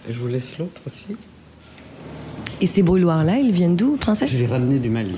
je 0.08 0.18
vous 0.18 0.28
laisse 0.28 0.58
l'autre 0.58 0.80
aussi. 0.86 1.16
Et 2.60 2.66
ces 2.66 2.82
brûloirs-là, 2.82 3.38
ils 3.38 3.52
viennent 3.52 3.76
d'où, 3.76 3.96
princesse? 3.96 4.30
Je 4.30 4.38
les 4.38 4.46
ramenés 4.46 4.78
du 4.78 4.90
Mali. 4.90 5.16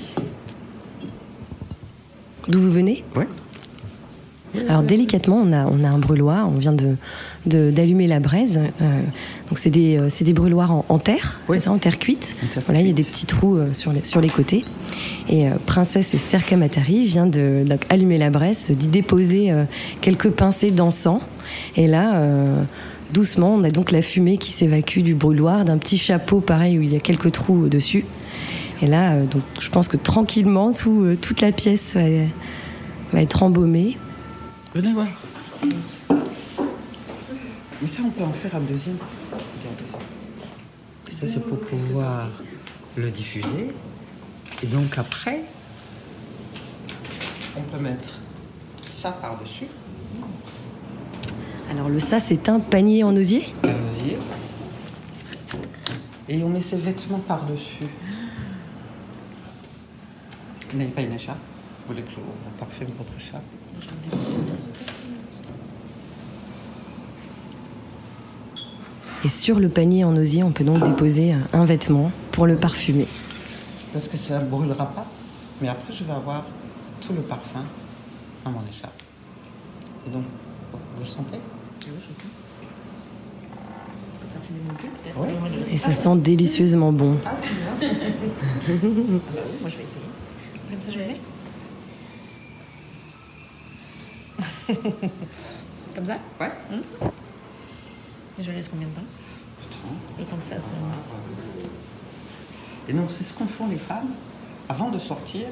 D'où 2.47 2.61
vous 2.61 2.71
venez? 2.71 3.03
Oui. 3.15 3.25
Alors 4.69 4.83
délicatement, 4.83 5.41
on 5.43 5.51
a, 5.51 5.65
on 5.65 5.81
a 5.81 5.89
un 5.89 5.97
brûloir, 5.97 6.47
on 6.47 6.57
vient 6.57 6.73
de, 6.73 7.71
d'allumer 7.71 8.07
la 8.07 8.19
braise. 8.19 8.59
Euh, 8.81 9.01
donc 9.49 9.57
c'est 9.57 9.71
des, 9.71 9.97
euh, 9.97 10.09
c'est 10.09 10.23
des 10.23 10.33
brûloirs 10.33 10.83
en, 10.87 10.99
terre, 10.99 11.41
ça, 11.59 11.71
en 11.71 11.77
terre 11.79 11.97
cuite. 11.97 12.35
voilà, 12.65 12.81
il 12.81 12.87
y 12.87 12.89
a 12.89 12.93
des 12.93 13.03
petits 13.03 13.25
trous 13.25 13.57
euh, 13.57 13.73
sur, 13.73 13.91
les, 13.91 14.03
sur 14.03 14.21
les 14.21 14.29
côtés. 14.29 14.63
Et 15.29 15.47
Princesse 15.65 16.13
Esther 16.13 16.45
Kamatari 16.45 17.05
vient 17.05 17.25
de, 17.25 17.65
allumer 17.89 18.17
la 18.17 18.29
braise, 18.29 18.69
d'y 18.69 18.87
déposer 18.87 19.51
quelques 20.01 20.29
pincées 20.29 20.69
d'encens. 20.69 21.21
Et 21.75 21.87
là, 21.87 22.21
doucement, 23.11 23.55
on 23.55 23.63
a 23.63 23.71
donc 23.71 23.91
la 23.91 24.01
fumée 24.01 24.37
qui 24.37 24.51
s'évacue 24.51 24.99
du 24.99 25.15
brûloir, 25.15 25.65
d'un 25.65 25.77
petit 25.77 25.97
chapeau 25.97 26.41
pareil 26.41 26.77
où 26.77 26.81
il 26.81 26.93
y 26.93 26.95
a 26.95 26.99
quelques 26.99 27.31
trous 27.31 27.69
dessus. 27.69 28.05
Et 28.81 28.87
là, 28.87 29.17
donc, 29.21 29.41
je 29.59 29.69
pense 29.69 29.87
que 29.87 29.97
tranquillement, 29.97 30.71
toute 31.21 31.41
la 31.41 31.51
pièce 31.51 31.95
va, 31.95 32.01
va 33.13 33.21
être 33.21 33.41
embaumée. 33.41 33.97
Venez 34.73 34.91
voir. 34.91 35.07
Mais 37.79 37.87
ça, 37.87 38.01
on 38.03 38.09
peut 38.09 38.23
en 38.23 38.33
faire 38.33 38.55
un 38.55 38.61
deuxième. 38.61 38.97
ça. 39.91 41.27
c'est 41.27 41.39
pour 41.39 41.59
pouvoir 41.59 42.29
le 42.97 43.11
diffuser. 43.11 43.71
Et 44.63 44.65
donc 44.65 44.97
après, 44.97 45.43
on 47.55 47.61
peut 47.61 47.77
mettre 47.77 48.09
ça 48.91 49.11
par-dessus. 49.11 49.67
Alors 51.69 51.89
le 51.89 51.99
ça, 51.99 52.19
c'est 52.19 52.49
un 52.49 52.59
panier 52.59 53.03
en 53.03 53.15
osier 53.15 53.53
Un 53.63 53.67
osier. 53.67 54.17
Et 56.29 56.43
on 56.43 56.49
met 56.49 56.63
ses 56.63 56.77
vêtements 56.77 57.19
par-dessus. 57.19 57.85
Vous 60.71 60.79
n'avez 60.79 60.89
pas 60.89 61.01
une 61.01 61.13
écharpe 61.13 61.37
Vous 61.85 61.93
voulez 61.93 62.03
que 62.03 62.11
je 62.11 62.17
parfume 62.57 62.87
votre 62.97 63.13
écharpe 63.19 63.43
et 69.23 69.29
sur 69.29 69.59
le 69.59 69.69
panier 69.69 70.03
en 70.03 70.15
osier, 70.15 70.43
on 70.43 70.51
peut 70.51 70.63
donc 70.63 70.83
déposer 70.83 71.35
un 71.53 71.65
vêtement 71.65 72.11
pour 72.31 72.45
le 72.45 72.55
parfumer. 72.55 73.07
Parce 73.93 74.07
que 74.07 74.17
ça 74.17 74.39
ne 74.39 74.45
brûlera 74.45 74.85
pas 74.87 75.05
mais 75.63 75.69
après 75.69 75.93
je 75.93 76.03
vais 76.03 76.11
avoir 76.11 76.43
tout 77.01 77.13
le 77.13 77.21
parfum 77.21 77.63
dans 78.43 78.51
mon 78.51 78.61
écharpe. 78.69 79.01
Et 80.05 80.09
donc, 80.09 80.23
vous 80.73 81.03
le 81.03 81.09
sentez? 81.09 81.39
Oui. 85.15 85.27
Et 85.71 85.77
ça 85.77 85.93
sent 85.93 86.15
délicieusement 86.17 86.91
bon. 86.91 87.17
Ah 87.25 87.31
oui, 87.41 87.87
moi 89.61 89.69
je 89.69 89.77
vais 89.77 89.83
essayer. 89.83 90.01
Comme 90.69 90.81
ça 90.81 90.91
je 90.91 90.99
vais 90.99 91.17
Comme 95.95 96.05
ça? 96.05 96.17
Ouais. 96.39 96.51
Mmh. 96.71 97.07
Et 98.39 98.43
je 98.43 98.51
laisse 98.51 98.67
combien 98.67 98.87
de 98.87 98.93
temps 98.93 99.01
Et 100.19 100.23
comme 100.23 100.39
ça, 100.47 100.55
ça... 100.55 100.61
Et 102.89 102.93
donc 102.93 103.05
c'est 103.09 103.23
ce 103.23 103.33
qu'ont 103.33 103.45
font 103.45 103.67
les 103.67 103.77
femmes. 103.77 104.09
Avant 104.67 104.89
de 104.89 104.99
sortir, 104.99 105.47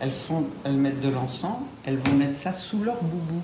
elles, 0.00 0.12
font, 0.12 0.44
elles 0.64 0.76
mettent 0.76 1.00
de 1.00 1.08
l'encens, 1.08 1.58
elles 1.84 1.98
vont 1.98 2.12
mettre 2.12 2.38
ça 2.38 2.52
sous 2.52 2.82
leur 2.82 3.02
boubou. 3.02 3.42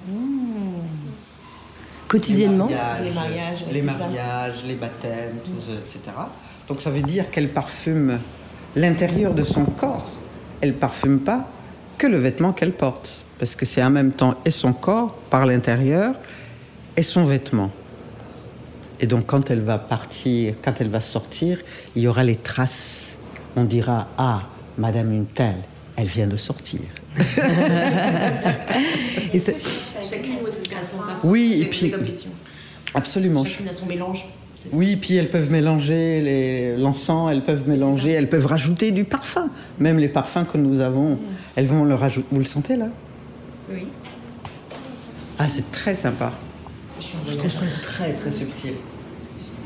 Quotidiennement 2.08 2.68
Les 3.02 3.10
mariages, 3.12 3.64
les, 3.70 3.80
c'est 3.80 3.86
mariages, 3.86 4.64
les 4.66 4.74
baptêmes, 4.74 5.38
tout 5.44 5.72
etc. 5.72 6.16
Donc 6.68 6.80
ça 6.80 6.90
veut 6.90 7.02
dire 7.02 7.30
qu'elle 7.30 7.48
parfume 7.48 8.18
l'intérieur 8.76 9.34
de 9.34 9.42
son 9.42 9.64
corps. 9.64 10.10
Elle 10.60 10.74
parfume 10.74 11.20
pas 11.20 11.48
que 11.98 12.06
le 12.06 12.16
vêtement 12.16 12.52
qu'elle 12.52 12.72
porte. 12.72 13.10
Parce 13.38 13.54
que 13.56 13.66
c'est 13.66 13.82
en 13.82 13.90
même 13.90 14.12
temps 14.12 14.34
et 14.44 14.50
son 14.50 14.72
corps 14.72 15.14
par 15.30 15.46
l'intérieur 15.46 16.14
et 16.96 17.02
son 17.02 17.24
vêtement. 17.24 17.70
Et 19.00 19.06
donc 19.06 19.26
quand 19.26 19.50
elle 19.50 19.60
va 19.60 19.78
partir, 19.78 20.54
quand 20.62 20.74
elle 20.80 20.88
va 20.88 21.00
sortir, 21.00 21.58
il 21.96 22.02
y 22.02 22.08
aura 22.08 22.22
les 22.24 22.36
traces. 22.36 23.16
On 23.56 23.64
dira 23.64 24.08
Ah, 24.18 24.42
Madame 24.78 25.12
une 25.12 25.26
telle, 25.26 25.56
elle 25.96 26.06
vient 26.08 26.26
de 26.26 26.36
sortir. 26.36 26.80
Et 29.32 29.38
ça- 29.38 29.52
Chacune 30.08 30.36
a 30.38 30.82
son 30.84 30.98
parfum. 30.98 31.18
Oui, 31.24 31.60
et 31.62 31.66
puis-. 31.66 31.92
Absolument. 32.94 33.44
Chacune 33.44 33.68
a 33.68 33.72
son 33.72 33.86
mélange. 33.86 34.26
Oui, 34.72 34.96
puis 34.96 35.16
elles 35.16 35.28
peuvent 35.30 35.50
mélanger 35.50 36.20
les- 36.22 36.76
l'encens, 36.78 37.30
elles 37.30 37.42
peuvent 37.44 37.68
mélanger, 37.68 38.12
elles 38.12 38.30
peuvent 38.30 38.46
rajouter 38.46 38.92
du 38.92 39.04
parfum. 39.04 39.48
Même 39.78 39.98
les 39.98 40.08
parfums 40.08 40.46
que 40.50 40.56
nous 40.56 40.80
avons, 40.80 41.18
elles 41.54 41.66
vont 41.66 41.84
le 41.84 41.94
rajouter. 41.94 42.26
Vous 42.32 42.38
le 42.38 42.46
sentez 42.46 42.76
là? 42.76 42.86
Oui. 43.70 43.86
Ah, 45.38 45.48
c'est 45.48 45.70
très 45.70 45.94
sympa. 45.94 46.32
Je 47.28 47.34
trouve 47.36 47.50
ça 47.50 47.64
très 47.82 48.12
très 48.12 48.30
subtil. 48.30 48.72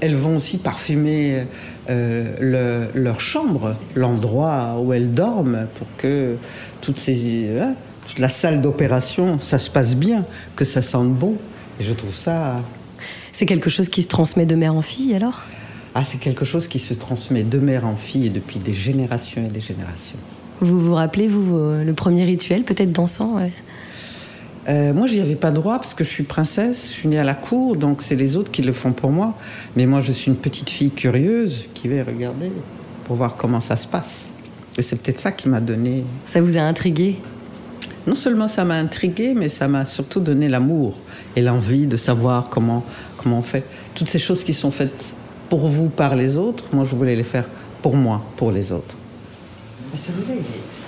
Elles 0.00 0.14
vont 0.16 0.36
aussi 0.36 0.58
parfumer 0.58 1.44
euh, 1.90 2.88
le- 2.94 3.00
leur 3.00 3.20
chambre, 3.20 3.74
l'endroit 3.96 4.76
où 4.80 4.92
elles 4.92 5.12
dorment, 5.12 5.66
pour 5.76 5.88
que 5.96 6.36
toutes 6.80 6.98
ces, 6.98 7.48
hein, 7.60 7.74
toute 8.06 8.20
la 8.20 8.28
salle 8.28 8.62
d'opération, 8.62 9.40
ça 9.40 9.58
se 9.58 9.68
passe 9.70 9.96
bien, 9.96 10.24
que 10.54 10.64
ça 10.64 10.82
sente 10.82 11.12
bon. 11.12 11.34
Et 11.80 11.84
je 11.84 11.92
trouve 11.92 12.14
ça, 12.14 12.62
C'est 13.32 13.46
quelque 13.46 13.70
chose 13.70 13.88
qui 13.88 14.02
se 14.02 14.08
transmet 14.08 14.46
de 14.46 14.54
mère 14.56 14.74
en 14.74 14.82
fille 14.82 15.14
alors? 15.14 15.42
Ah, 15.94 16.04
c'est 16.04 16.18
quelque 16.18 16.44
chose 16.44 16.68
qui 16.68 16.78
se 16.78 16.94
transmet 16.94 17.42
de 17.42 17.58
mère 17.58 17.86
en 17.86 17.96
fille 17.96 18.26
et 18.26 18.30
depuis 18.30 18.58
des 18.60 18.74
générations 18.74 19.44
et 19.44 19.48
des 19.48 19.60
générations. 19.60 20.18
Vous 20.60 20.78
vous 20.80 20.94
rappelez, 20.94 21.26
vous, 21.28 21.56
euh, 21.56 21.82
le 21.84 21.92
premier 21.92 22.24
rituel, 22.24 22.62
peut-être 22.64 22.92
dansant 22.92 23.36
ouais? 23.36 23.52
Euh, 24.68 24.92
moi, 24.92 25.06
j'y 25.06 25.20
avais 25.20 25.36
pas 25.36 25.50
droit 25.50 25.76
parce 25.78 25.94
que 25.94 26.04
je 26.04 26.10
suis 26.10 26.24
princesse, 26.24 26.88
je 26.88 26.92
suis 26.92 27.08
née 27.08 27.18
à 27.18 27.24
la 27.24 27.34
cour, 27.34 27.76
donc 27.76 28.02
c'est 28.02 28.16
les 28.16 28.36
autres 28.36 28.50
qui 28.50 28.60
le 28.62 28.72
font 28.74 28.92
pour 28.92 29.10
moi. 29.10 29.34
Mais 29.76 29.86
moi, 29.86 30.00
je 30.02 30.12
suis 30.12 30.30
une 30.30 30.36
petite 30.36 30.68
fille 30.68 30.90
curieuse 30.90 31.66
qui 31.74 31.88
va 31.88 32.04
regarder 32.04 32.52
pour 33.04 33.16
voir 33.16 33.36
comment 33.36 33.62
ça 33.62 33.76
se 33.76 33.86
passe. 33.86 34.26
Et 34.76 34.82
c'est 34.82 34.96
peut-être 34.96 35.18
ça 35.18 35.32
qui 35.32 35.48
m'a 35.48 35.60
donné. 35.60 36.04
Ça 36.26 36.40
vous 36.42 36.58
a 36.58 36.60
intrigué? 36.60 37.16
Non 38.06 38.14
seulement 38.14 38.46
ça 38.48 38.64
m'a 38.64 38.74
intrigué, 38.76 39.32
mais 39.34 39.48
ça 39.48 39.68
m'a 39.68 39.84
surtout 39.86 40.20
donné 40.20 40.48
l'amour 40.48 40.94
et 41.34 41.40
l'envie 41.40 41.86
de 41.86 41.96
savoir 41.96 42.48
comment, 42.50 42.84
comment 43.16 43.38
on 43.38 43.42
fait. 43.42 43.64
Toutes 43.94 44.08
ces 44.08 44.18
choses 44.18 44.44
qui 44.44 44.52
sont 44.54 44.70
faites 44.70 45.12
pour 45.48 45.66
vous 45.66 45.88
par 45.88 46.14
les 46.14 46.36
autres, 46.36 46.64
moi, 46.72 46.84
je 46.88 46.94
voulais 46.94 47.16
les 47.16 47.24
faire 47.24 47.44
pour 47.80 47.96
moi, 47.96 48.22
pour 48.36 48.52
les 48.52 48.70
autres. 48.70 48.96
Mais 49.92 49.98
celui-là, 49.98 50.34
il 50.34 50.40
est- 50.40 50.87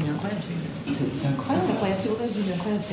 Il 0.00 0.06
est 0.06 0.10
incroyable. 0.14 0.42
c'est- 0.46 0.54
Ah, 0.88 1.28
incroyable. 1.28 1.64
c'est 1.66 1.72
incroyable. 1.72 2.00
C'est 2.02 2.08
pour 2.08 2.18
ça 2.18 2.24
que 2.24 2.30
je 2.30 2.34
dis 2.34 2.42
il 2.46 2.50
est 2.50 2.54
incroyable. 2.54 2.84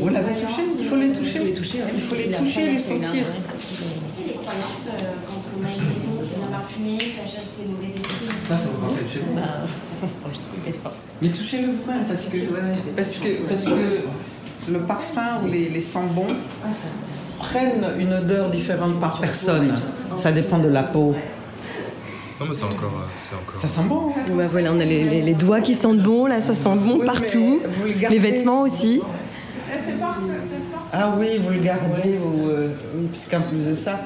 Vous 0.00 0.08
l'avez 0.08 0.34
touché 0.40 0.62
Il 0.78 0.84
faut 0.86 0.96
les 0.96 1.12
toucher. 1.12 1.38
Il 1.38 1.40
faut 1.40 1.44
les 1.46 1.54
toucher. 1.54 1.78
Il 1.94 2.00
faut 2.02 2.14
les 2.16 2.30
toucher, 2.32 2.64
pas 2.64 2.72
les 2.72 2.78
sentir. 2.78 3.24
C'est 3.30 4.26
les 4.26 4.34
croyances 4.40 4.86
quand 5.26 5.40
on 5.54 5.64
a 5.64 5.70
une 5.70 5.86
maison 5.94 6.12
qui 6.20 6.30
est 6.34 6.38
bien 6.38 6.50
parfumée, 6.50 6.98
ça 6.98 7.24
chasse 7.30 7.50
les 7.60 7.66
mauvais 7.72 7.86
esprits. 7.94 8.28
Ça, 8.48 8.54
ça 8.58 8.68
vous 8.72 8.86
rappelle 8.86 9.08
chez 9.08 9.20
vous 9.20 9.34
Bah, 9.34 9.62
je 10.34 10.38
trouve 10.40 10.60
qu'il 10.64 10.72
est 10.74 10.76
fort. 10.82 10.92
Mais 11.22 11.28
touchez-le 11.30 11.66
vous-même 11.68 12.04
parce 12.08 12.22
que, 12.24 12.38
parce 12.96 13.14
que, 13.16 13.28
parce 13.48 13.64
que 13.64 14.70
le 14.72 14.78
parfum 14.80 15.40
ou 15.44 15.46
les, 15.48 15.68
les 15.68 15.80
sambons 15.80 16.34
prennent 17.38 17.84
une 17.98 18.12
odeur 18.12 18.50
différente 18.50 19.00
par 19.00 19.20
personne. 19.20 19.72
Ça 20.16 20.32
dépend 20.32 20.58
de 20.58 20.68
la 20.68 20.82
peau. 20.82 21.14
Non, 22.40 22.46
mais 22.48 22.54
c'est 22.54 22.64
encore. 22.64 22.94
euh, 22.94 23.36
encore... 23.36 23.60
Ça 23.60 23.68
sent 23.68 23.82
bon. 23.86 24.12
hein 24.16 24.20
bah 24.34 24.46
voilà, 24.50 24.72
on 24.72 24.80
a 24.80 24.84
les, 24.84 25.04
les- 25.04 25.22
les 25.22 25.34
doigts 25.34 25.60
qui 25.60 25.74
sentent 25.74 26.00
bon, 26.02 26.26
là, 26.26 26.40
ça 26.40 26.54
sent 26.54 26.76
bon 26.76 26.98
Oui, 27.00 27.06
partout. 27.06 27.60
le 27.86 27.92
gardez. 27.92 28.18
Les 28.18 28.30
vêtements 28.30 28.62
aussi. 28.62 29.00
Ah 30.92 31.14
oui, 31.18 31.38
vous 31.42 31.50
le 31.50 31.58
gardez. 31.60 32.18
ou, 32.18 32.48
euh, 32.48 32.68
oui, 32.96 33.08
parce 33.12 33.26
qu'en 33.30 33.46
plus 33.48 33.58
de 33.68 33.74
ça, 33.74 34.00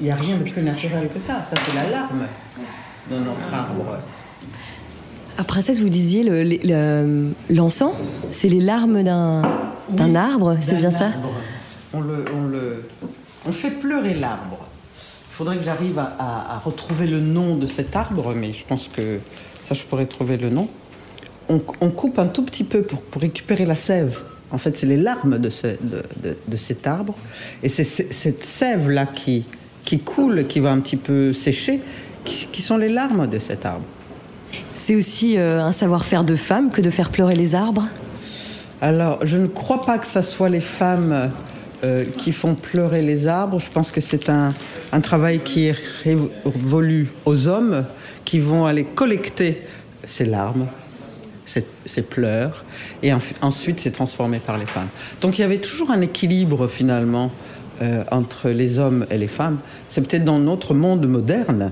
il 0.00 0.04
n'y 0.04 0.10
a 0.10 0.14
rien 0.14 0.36
de 0.36 0.42
plus 0.48 0.62
naturel 0.62 1.08
que 1.12 1.18
ça. 1.20 1.42
Ça, 1.50 1.56
c'est 1.66 1.74
la 1.74 1.88
larme 1.90 2.26
de 3.10 3.16
notre 3.16 3.52
arbre. 3.54 3.98
Ah, 5.38 5.42
princesse, 5.44 5.80
vous 5.80 5.88
disiez 5.88 6.22
le- 6.22 6.42
les- 6.42 6.60
le- 6.62 7.30
l'encens, 7.50 7.94
c'est 8.30 8.48
les 8.48 8.60
larmes 8.60 9.02
d'un 9.02 9.42
Oui, 9.98 10.16
arbre, 10.16 10.56
c'est 10.60 10.76
bien 10.76 10.90
ça 10.90 11.10
on 11.96 12.00
le, 12.00 12.24
on 12.36 12.46
le, 12.48 12.84
on 13.46 13.52
fait 13.52 13.70
pleurer 13.70 14.14
l'arbre. 14.14 14.63
Il 15.34 15.36
faudrait 15.38 15.56
que 15.56 15.64
j'arrive 15.64 15.98
à, 15.98 16.14
à- 16.16 16.54
à 16.54 16.58
retrouver 16.64 17.08
le 17.08 17.18
nom 17.18 17.56
de 17.56 17.66
cet 17.66 17.96
arbre, 17.96 18.32
mais 18.36 18.52
je 18.52 18.64
pense 18.64 18.86
que 18.86 19.18
ça, 19.64 19.74
je 19.74 19.82
pourrais 19.82 20.06
trouver 20.06 20.36
le 20.36 20.48
nom. 20.48 20.68
On, 21.48 21.60
on 21.80 21.90
coupe 21.90 22.20
un 22.20 22.28
tout 22.28 22.44
petit 22.44 22.62
peu 22.62 22.82
pour, 22.82 23.02
pour 23.02 23.20
récupérer 23.20 23.66
la 23.66 23.74
sève. 23.74 24.20
En 24.52 24.58
fait, 24.58 24.76
c'est 24.76 24.86
les 24.86 24.96
larmes 24.96 25.38
de, 25.40 25.50
ce- 25.50 25.66
de- 25.66 26.04
de- 26.22 26.36
de 26.46 26.56
cet 26.56 26.86
arbre. 26.86 27.16
Et 27.64 27.68
c'est 27.68 27.82
cette 27.82 28.44
sève-là 28.44 29.06
qui, 29.06 29.44
qui 29.82 29.98
coule, 29.98 30.46
qui 30.46 30.60
va 30.60 30.70
un 30.70 30.78
petit 30.78 30.96
peu 30.96 31.32
sécher, 31.32 31.80
qui, 32.24 32.46
qui 32.52 32.62
sont 32.62 32.76
les 32.76 32.88
larmes 32.88 33.26
de 33.26 33.40
cet 33.40 33.66
arbre. 33.66 33.84
C'est 34.76 34.94
aussi 34.94 35.36
euh, 35.36 35.60
un 35.64 35.72
savoir-faire 35.72 36.22
de 36.22 36.36
femme 36.36 36.70
que 36.70 36.80
de 36.80 36.90
faire 36.90 37.10
pleurer 37.10 37.34
les 37.34 37.56
arbres? 37.56 37.88
Alors, 38.80 39.18
je 39.26 39.36
ne 39.36 39.48
crois 39.48 39.80
pas 39.82 39.98
que 39.98 40.06
ce 40.06 40.22
soit 40.22 40.48
les 40.48 40.60
femmes 40.60 41.32
euh, 41.84 42.04
qui 42.18 42.32
font 42.32 42.54
pleurer 42.54 43.02
les 43.02 43.26
arbres. 43.26 43.60
Je 43.60 43.70
pense 43.70 43.90
que 43.90 44.00
c'est 44.00 44.28
un, 44.28 44.54
un 44.92 45.00
travail 45.00 45.40
qui 45.40 45.66
est 45.66 45.76
révolu 46.02 47.08
aux 47.26 47.46
hommes 47.46 47.84
qui 48.24 48.40
vont 48.40 48.64
aller 48.66 48.84
collecter 48.84 49.62
ces 50.06 50.24
larmes, 50.24 50.66
ces, 51.86 52.02
pleurs, 52.02 52.64
et 53.02 53.12
en- 53.12 53.20
ensuite 53.42 53.78
c'est 53.80 53.90
transformé 53.90 54.38
par 54.38 54.58
les 54.58 54.66
femmes. 54.66 54.88
Donc 55.20 55.38
il 55.38 55.42
y 55.42 55.44
avait 55.44 55.58
toujours 55.58 55.90
un 55.90 56.00
équilibre 56.00 56.66
finalement 56.68 57.30
euh, 57.82 58.02
entre 58.10 58.48
les 58.50 58.78
hommes 58.78 59.06
et 59.10 59.18
les 59.18 59.28
femmes. 59.28 59.58
C'est 59.88 60.00
peut-être 60.00 60.24
dans 60.24 60.38
notre 60.38 60.74
monde 60.74 61.06
moderne 61.06 61.70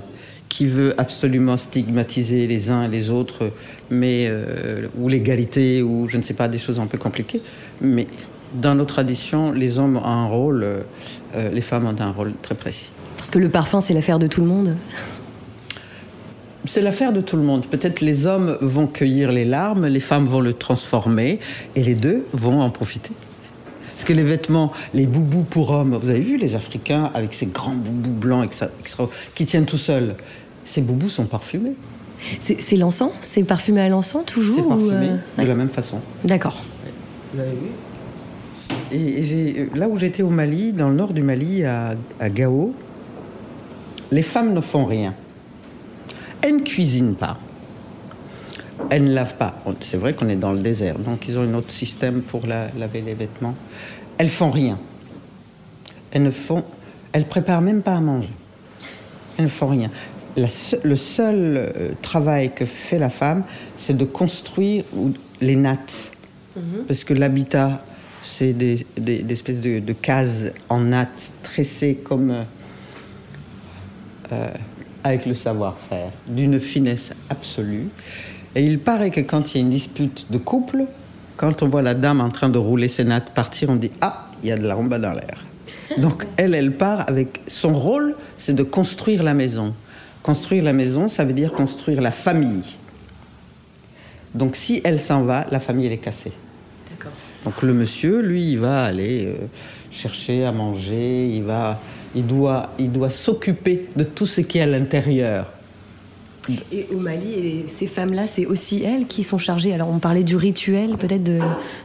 qui 0.49 0.67
veut 0.67 0.95
absolument 0.99 1.57
stigmatiser 1.57 2.47
les 2.47 2.69
uns 2.69 2.85
et 2.85 2.89
les 2.89 3.09
autres, 3.09 3.51
mais 3.91 4.27
euh, 4.29 4.87
ou 4.99 5.09
l'égalité, 5.09 5.81
ou 5.83 6.07
je 6.09 6.19
ne 6.19 6.23
sais 6.23 6.35
pas, 6.35 6.49
des 6.49 6.59
choses 6.59 6.79
un 6.79 6.87
peu 6.87 6.99
compliquées. 6.99 7.41
Mais 7.81 8.07
dans 8.55 8.75
nos 8.75 8.85
traditions, 8.85 9.53
les 9.53 9.79
hommes 9.79 9.97
ont 9.97 10.05
un 10.05 10.27
rôle, 10.27 10.63
euh, 10.63 10.81
euh, 11.37 11.51
les 11.51 11.61
femmes 11.61 11.87
ont 11.87 12.01
un 12.01 12.11
rôle 12.11 12.33
très 12.43 12.55
précis. 12.55 12.91
Parce 13.17 13.31
que 13.31 13.39
le 13.39 13.49
parfum, 13.49 13.81
c'est 13.81 13.95
l'affaire 13.95 14.19
de 14.19 14.27
tout 14.27 14.41
le 14.41 14.47
monde. 14.47 14.77
C'est 16.65 16.81
l'affaire 16.81 17.13
de 17.13 17.21
tout 17.21 17.37
le 17.37 17.43
monde. 17.43 17.67
Peut-être 17.67 18.01
les 18.01 18.27
hommes 18.27 18.57
vont 18.61 18.87
cueillir 18.87 19.33
les 19.33 19.45
larmes, 19.45 19.87
les 19.87 20.01
femmes 20.01 20.27
vont 20.27 20.41
le 20.41 20.53
transformer, 20.53 21.41
et 21.75 21.83
les 21.83 21.95
deux 21.95 22.25
vont 22.33 22.61
en 22.61 22.71
profiter. 22.71 23.11
Parce 23.95 24.05
que 24.05 24.13
les 24.13 24.23
vêtements, 24.23 24.73
les 24.95 25.07
boubous 25.07 25.43
pour 25.43 25.71
hommes, 25.71 25.99
vous 26.01 26.11
avez 26.11 26.21
vu 26.21 26.37
les 26.37 26.55
Africains 26.55 27.11
avec 27.15 27.35
ces 27.35 27.47
grands 27.47 27.75
boubous 27.75 28.11
blancs 28.11 28.45
extra- 28.45 28.71
extra- 28.81 29.09
qui 29.35 29.45
tiennent 29.47 29.67
tout 29.67 29.77
seuls, 29.79 30.15
ces 30.65 30.81
boubous 30.81 31.11
sont 31.11 31.25
parfumés. 31.27 31.73
C'est 32.41 32.77
l'encens? 32.77 33.11
C'est 33.21 33.43
parfumé 33.43 33.81
à 33.81 33.89
l'encens 33.89 34.25
toujours 34.25 34.55
C'est 34.55 34.63
ou, 34.63 34.69
parfumé 34.69 34.95
euh, 34.95 35.17
de 35.37 35.43
ouais. 35.43 35.47
la 35.49 35.55
même 35.57 35.69
façon. 35.69 35.99
D'accord. 36.25 36.63
Vous 37.35 37.41
avez 37.41 37.51
vu? 37.51 37.57
Et, 38.93 39.69
là 39.75 39.89
où 39.89 39.97
j'étais 39.99 40.23
au 40.23 40.31
Mali, 40.31 40.73
dans 40.73 40.89
le 40.89 40.95
nord 40.95 41.13
du 41.13 41.23
Mali, 41.23 41.65
à, 41.65 41.95
à 42.21 42.31
Gao, 42.31 42.75
les 44.11 44.23
femmes 44.23 44.53
ne 44.53 44.61
font 44.61 44.85
rien. 44.85 45.15
Elles 46.43 46.57
ne 46.57 46.63
cuisinent 46.63 47.15
pas. 47.15 47.39
Elles 48.91 49.05
ne 49.05 49.15
lavent 49.15 49.37
pas. 49.37 49.63
C'est 49.81 49.97
vrai 49.97 50.15
qu'on 50.15 50.29
est 50.29 50.37
dans 50.37 50.53
le 50.53 50.61
désert, 50.61 50.99
donc 50.99 51.29
ils 51.29 51.39
ont 51.39 51.43
un 51.43 51.55
autre 51.55 51.71
système 51.71 52.21
pour 52.21 52.47
la- 52.47 52.69
laver 52.79 53.01
les 53.01 53.15
vêtements. 53.15 53.55
Elles 54.19 54.31
font 54.31 54.51
rien. 54.51 54.79
Elles 56.11 56.23
ne 56.25 56.31
font. 56.31 56.65
Elles 57.13 57.25
préparent 57.25 57.63
même 57.63 57.83
pas 57.83 57.95
à 57.97 58.01
manger. 58.01 58.31
Elles 59.39 59.45
ne 59.45 59.51
font 59.51 59.69
rien. 59.69 59.91
la 60.37 60.49
le 60.85 60.97
seul 60.97 61.37
euh, 61.57 61.91
travail 62.03 62.53
que 62.55 62.65
fait 62.65 62.99
la 62.99 63.11
femme, 63.11 63.45
c'est 63.77 63.97
de 63.97 64.05
construire 64.05 64.85
les 65.41 65.57
nattes. 65.57 66.11
Parce 66.87 67.03
que 67.05 67.15
l'habitat, 67.15 67.83
c'est 68.23 68.53
des, 68.53 68.87
espèces 69.29 69.61
de, 69.61 69.93
cases 69.93 70.53
en 70.69 70.81
nattes 70.81 71.33
tressées 71.43 71.97
comme 72.03 72.31
euh, 72.31 72.43
euh, 74.33 74.49
avec 75.05 75.27
le 75.27 75.35
savoir-faire, 75.35 76.11
d'une 76.27 76.61
finesse 76.61 77.11
absolue. 77.29 77.89
Et 78.55 78.63
il 78.63 78.79
paraît 78.79 79.11
que 79.11 79.21
quand 79.21 79.53
il 79.53 79.59
y 79.59 79.61
a 79.61 79.65
une 79.65 79.71
dispute 79.71 80.27
de 80.31 80.39
couple, 80.39 80.85
quand 81.37 81.63
on 81.63 81.69
voit 81.69 81.83
la 81.83 81.95
dame 81.95 82.21
en 82.21 82.31
train 82.31 82.49
de 82.49 82.59
rouler 82.59 82.89
ses 82.89 83.05
nattes 83.05 83.31
partir, 83.35 83.71
on 83.71 83.77
dit 83.77 83.91
Ah, 84.01 84.29
il 84.43 84.49
y 84.49 84.53
a 84.53 84.57
de 84.57 84.67
la 84.67 84.75
rumba 84.75 84.99
dans 84.99 85.13
l'air. 85.13 85.45
Donc 85.99 86.27
elle, 86.37 86.55
elle 86.55 86.73
part 86.73 87.09
avec 87.09 87.41
son 87.49 87.73
rôle, 87.73 88.15
c'est 88.37 88.55
de 88.55 88.63
construire 88.63 89.23
la 89.23 89.35
maison. 89.35 89.75
Construire 90.23 90.63
la 90.63 90.73
maison, 90.73 91.09
ça 91.09 91.25
veut 91.25 91.33
dire 91.33 91.53
construire 91.53 92.01
la 92.01 92.13
famille. 92.13 92.63
Donc 94.35 94.57
si 94.57 94.81
elle 94.85 95.01
s'en 95.01 95.23
va, 95.23 95.47
la 95.51 95.61
famille 95.61 95.89
est 95.89 95.99
cassée. 95.99 96.33
Donc 97.45 97.63
le 97.63 97.75
monsieur, 97.75 98.21
lui, 98.21 98.53
il 98.53 98.59
va 98.59 98.85
aller 98.85 99.27
euh, 99.27 99.35
chercher 99.91 100.45
à 100.45 100.53
manger, 100.53 101.27
il 101.27 101.43
va, 101.43 101.81
il 102.15 102.27
doit, 102.27 102.71
il 102.79 102.91
doit 102.93 103.11
s'occuper 103.11 103.87
de 103.97 104.05
tout 104.05 104.27
ce 104.27 104.41
qui 104.41 104.59
est 104.59 104.63
à 104.63 104.67
l'intérieur. 104.67 105.47
Et 106.73 106.89
au 106.93 106.99
Mali, 106.99 107.65
ces 107.69 107.87
femmes-là, 107.87 108.27
c'est 108.27 108.47
aussi 108.47 108.83
elles 108.83 109.07
qui 109.07 109.23
sont 109.23 109.39
chargées. 109.39 109.73
Alors, 109.73 109.89
on 109.89 110.01
parlait 110.01 110.25
du 110.25 110.35
rituel, 110.35 110.97
peut-être 110.97 111.23
de, 111.23 111.39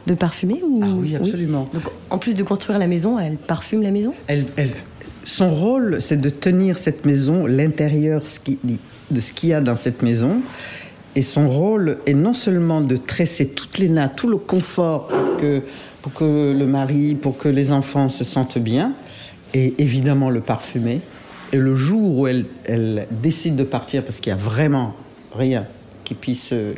de 0.08 0.14
parfumer 0.14 0.60
ou... 0.68 0.80
Ah 0.82 0.88
oui, 0.96 1.14
absolument. 1.14 1.68
Donc, 1.72 1.84
en 2.10 2.18
plus 2.18 2.34
de 2.34 2.42
construire 2.42 2.78
la 2.80 2.88
maison, 2.88 3.20
elles 3.20 3.36
parfument 3.36 3.82
la 3.84 3.92
maison? 3.92 4.14
Elle, 4.26 4.46
elle- 4.56 4.72
son 5.24 5.54
rôle, 5.54 5.98
c'est 6.00 6.20
de 6.20 6.30
tenir 6.30 6.78
cette 6.78 7.04
maison, 7.04 7.46
l'intérieur 7.46 8.22
de 9.10 9.20
ce 9.20 9.32
qu'il 9.32 9.48
y 9.50 9.52
a 9.52 9.60
dans 9.60 9.76
cette 9.76 10.02
maison. 10.02 10.40
Et 11.16 11.22
son 11.22 11.48
rôle 11.48 11.98
est 12.06 12.14
non 12.14 12.34
seulement 12.34 12.80
de 12.80 12.96
tresser 12.96 13.48
toutes 13.48 13.78
les 13.78 13.88
nattes, 13.88 14.16
tout 14.16 14.28
le 14.28 14.38
confort 14.38 15.08
pour 15.08 15.36
que, 15.38 15.62
pour 16.02 16.12
que 16.12 16.52
le 16.52 16.66
mari, 16.66 17.14
pour 17.14 17.36
que 17.36 17.48
les 17.48 17.72
enfants 17.72 18.08
se 18.08 18.24
sentent 18.24 18.58
bien, 18.58 18.92
et 19.54 19.74
évidemment 19.78 20.30
le 20.30 20.40
parfumer. 20.40 21.00
Et 21.52 21.56
le 21.56 21.74
jour 21.74 22.18
où 22.18 22.26
elle, 22.26 22.44
elle 22.64 23.06
décide 23.10 23.56
de 23.56 23.64
partir, 23.64 24.04
parce 24.04 24.20
qu'il 24.20 24.32
n'y 24.32 24.38
a 24.38 24.42
vraiment 24.42 24.94
rien 25.34 25.66
qui 26.04 26.14
puisse 26.14 26.52
euh, 26.52 26.74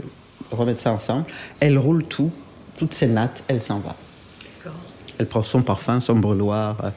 remettre 0.51 0.81
ça 0.81 0.93
ensemble, 0.93 1.25
elle 1.59 1.79
roule 1.79 2.05
tout, 2.05 2.31
toutes 2.77 2.95
ses 2.95 3.07
nattes, 3.07 3.45
elle 3.49 3.63
s'en 3.63 3.79
va. 3.79 3.97
Elle 5.19 5.27
prend 5.27 5.43
son 5.43 5.61
parfum, 5.61 6.01
son 6.01 6.17
brûloir, 6.17 6.79
euh, 6.83 6.91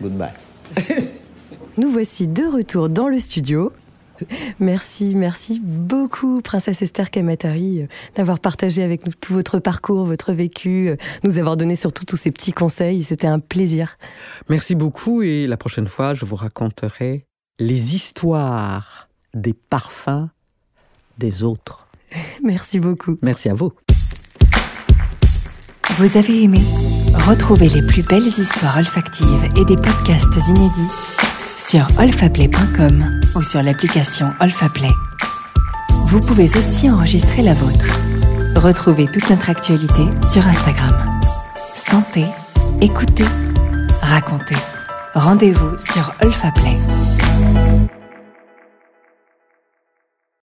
goodbye. 0.00 0.32
Nous 1.76 1.90
voici 1.90 2.26
de 2.26 2.42
retour 2.44 2.88
dans 2.88 3.08
le 3.08 3.18
studio. 3.18 3.70
Merci, 4.60 5.14
merci 5.14 5.60
beaucoup, 5.62 6.40
Princesse 6.40 6.82
Esther 6.82 7.10
Kamatari, 7.10 7.82
euh, 7.82 7.86
d'avoir 8.14 8.40
partagé 8.40 8.82
avec 8.82 9.06
nous 9.06 9.12
tout 9.12 9.32
votre 9.32 9.58
parcours, 9.58 10.04
votre 10.04 10.32
vécu, 10.32 10.88
euh, 10.88 10.96
nous 11.24 11.38
avoir 11.38 11.56
donné 11.56 11.76
surtout 11.76 12.04
tous 12.04 12.16
ces 12.16 12.30
petits 12.30 12.52
conseils. 12.52 13.04
C'était 13.04 13.26
un 13.26 13.38
plaisir. 13.38 13.98
Merci 14.48 14.74
beaucoup 14.74 15.22
et 15.22 15.46
la 15.46 15.56
prochaine 15.56 15.88
fois, 15.88 16.14
je 16.14 16.24
vous 16.24 16.36
raconterai 16.36 17.26
les 17.58 17.94
histoires 17.94 19.08
des 19.34 19.54
parfums 19.54 20.28
des 21.18 21.42
autres. 21.42 21.86
Merci 22.42 22.78
beaucoup. 22.78 23.18
Merci 23.22 23.48
à 23.48 23.54
vous. 23.54 23.72
Vous 25.98 26.18
avez 26.18 26.42
aimé? 26.42 26.60
Retrouvez 27.26 27.68
les 27.68 27.80
plus 27.80 28.02
belles 28.02 28.26
histoires 28.26 28.76
olfactives 28.76 29.48
et 29.56 29.64
des 29.64 29.76
podcasts 29.76 30.36
inédits 30.48 31.15
sur 31.58 31.86
olfaplay.com 31.98 33.20
ou 33.34 33.42
sur 33.42 33.62
l'application 33.62 34.30
Olfaplay. 34.40 34.90
Vous 36.06 36.20
pouvez 36.20 36.44
aussi 36.56 36.90
enregistrer 36.90 37.42
la 37.42 37.54
vôtre. 37.54 37.98
Retrouvez 38.56 39.06
toute 39.06 39.28
notre 39.30 39.50
actualité 39.50 40.04
sur 40.30 40.46
Instagram. 40.46 41.20
Sentez, 41.74 42.26
écoutez, 42.80 43.24
racontez. 44.02 44.56
Rendez-vous 45.14 45.78
sur 45.78 46.12
Olfaplay. 46.22 46.76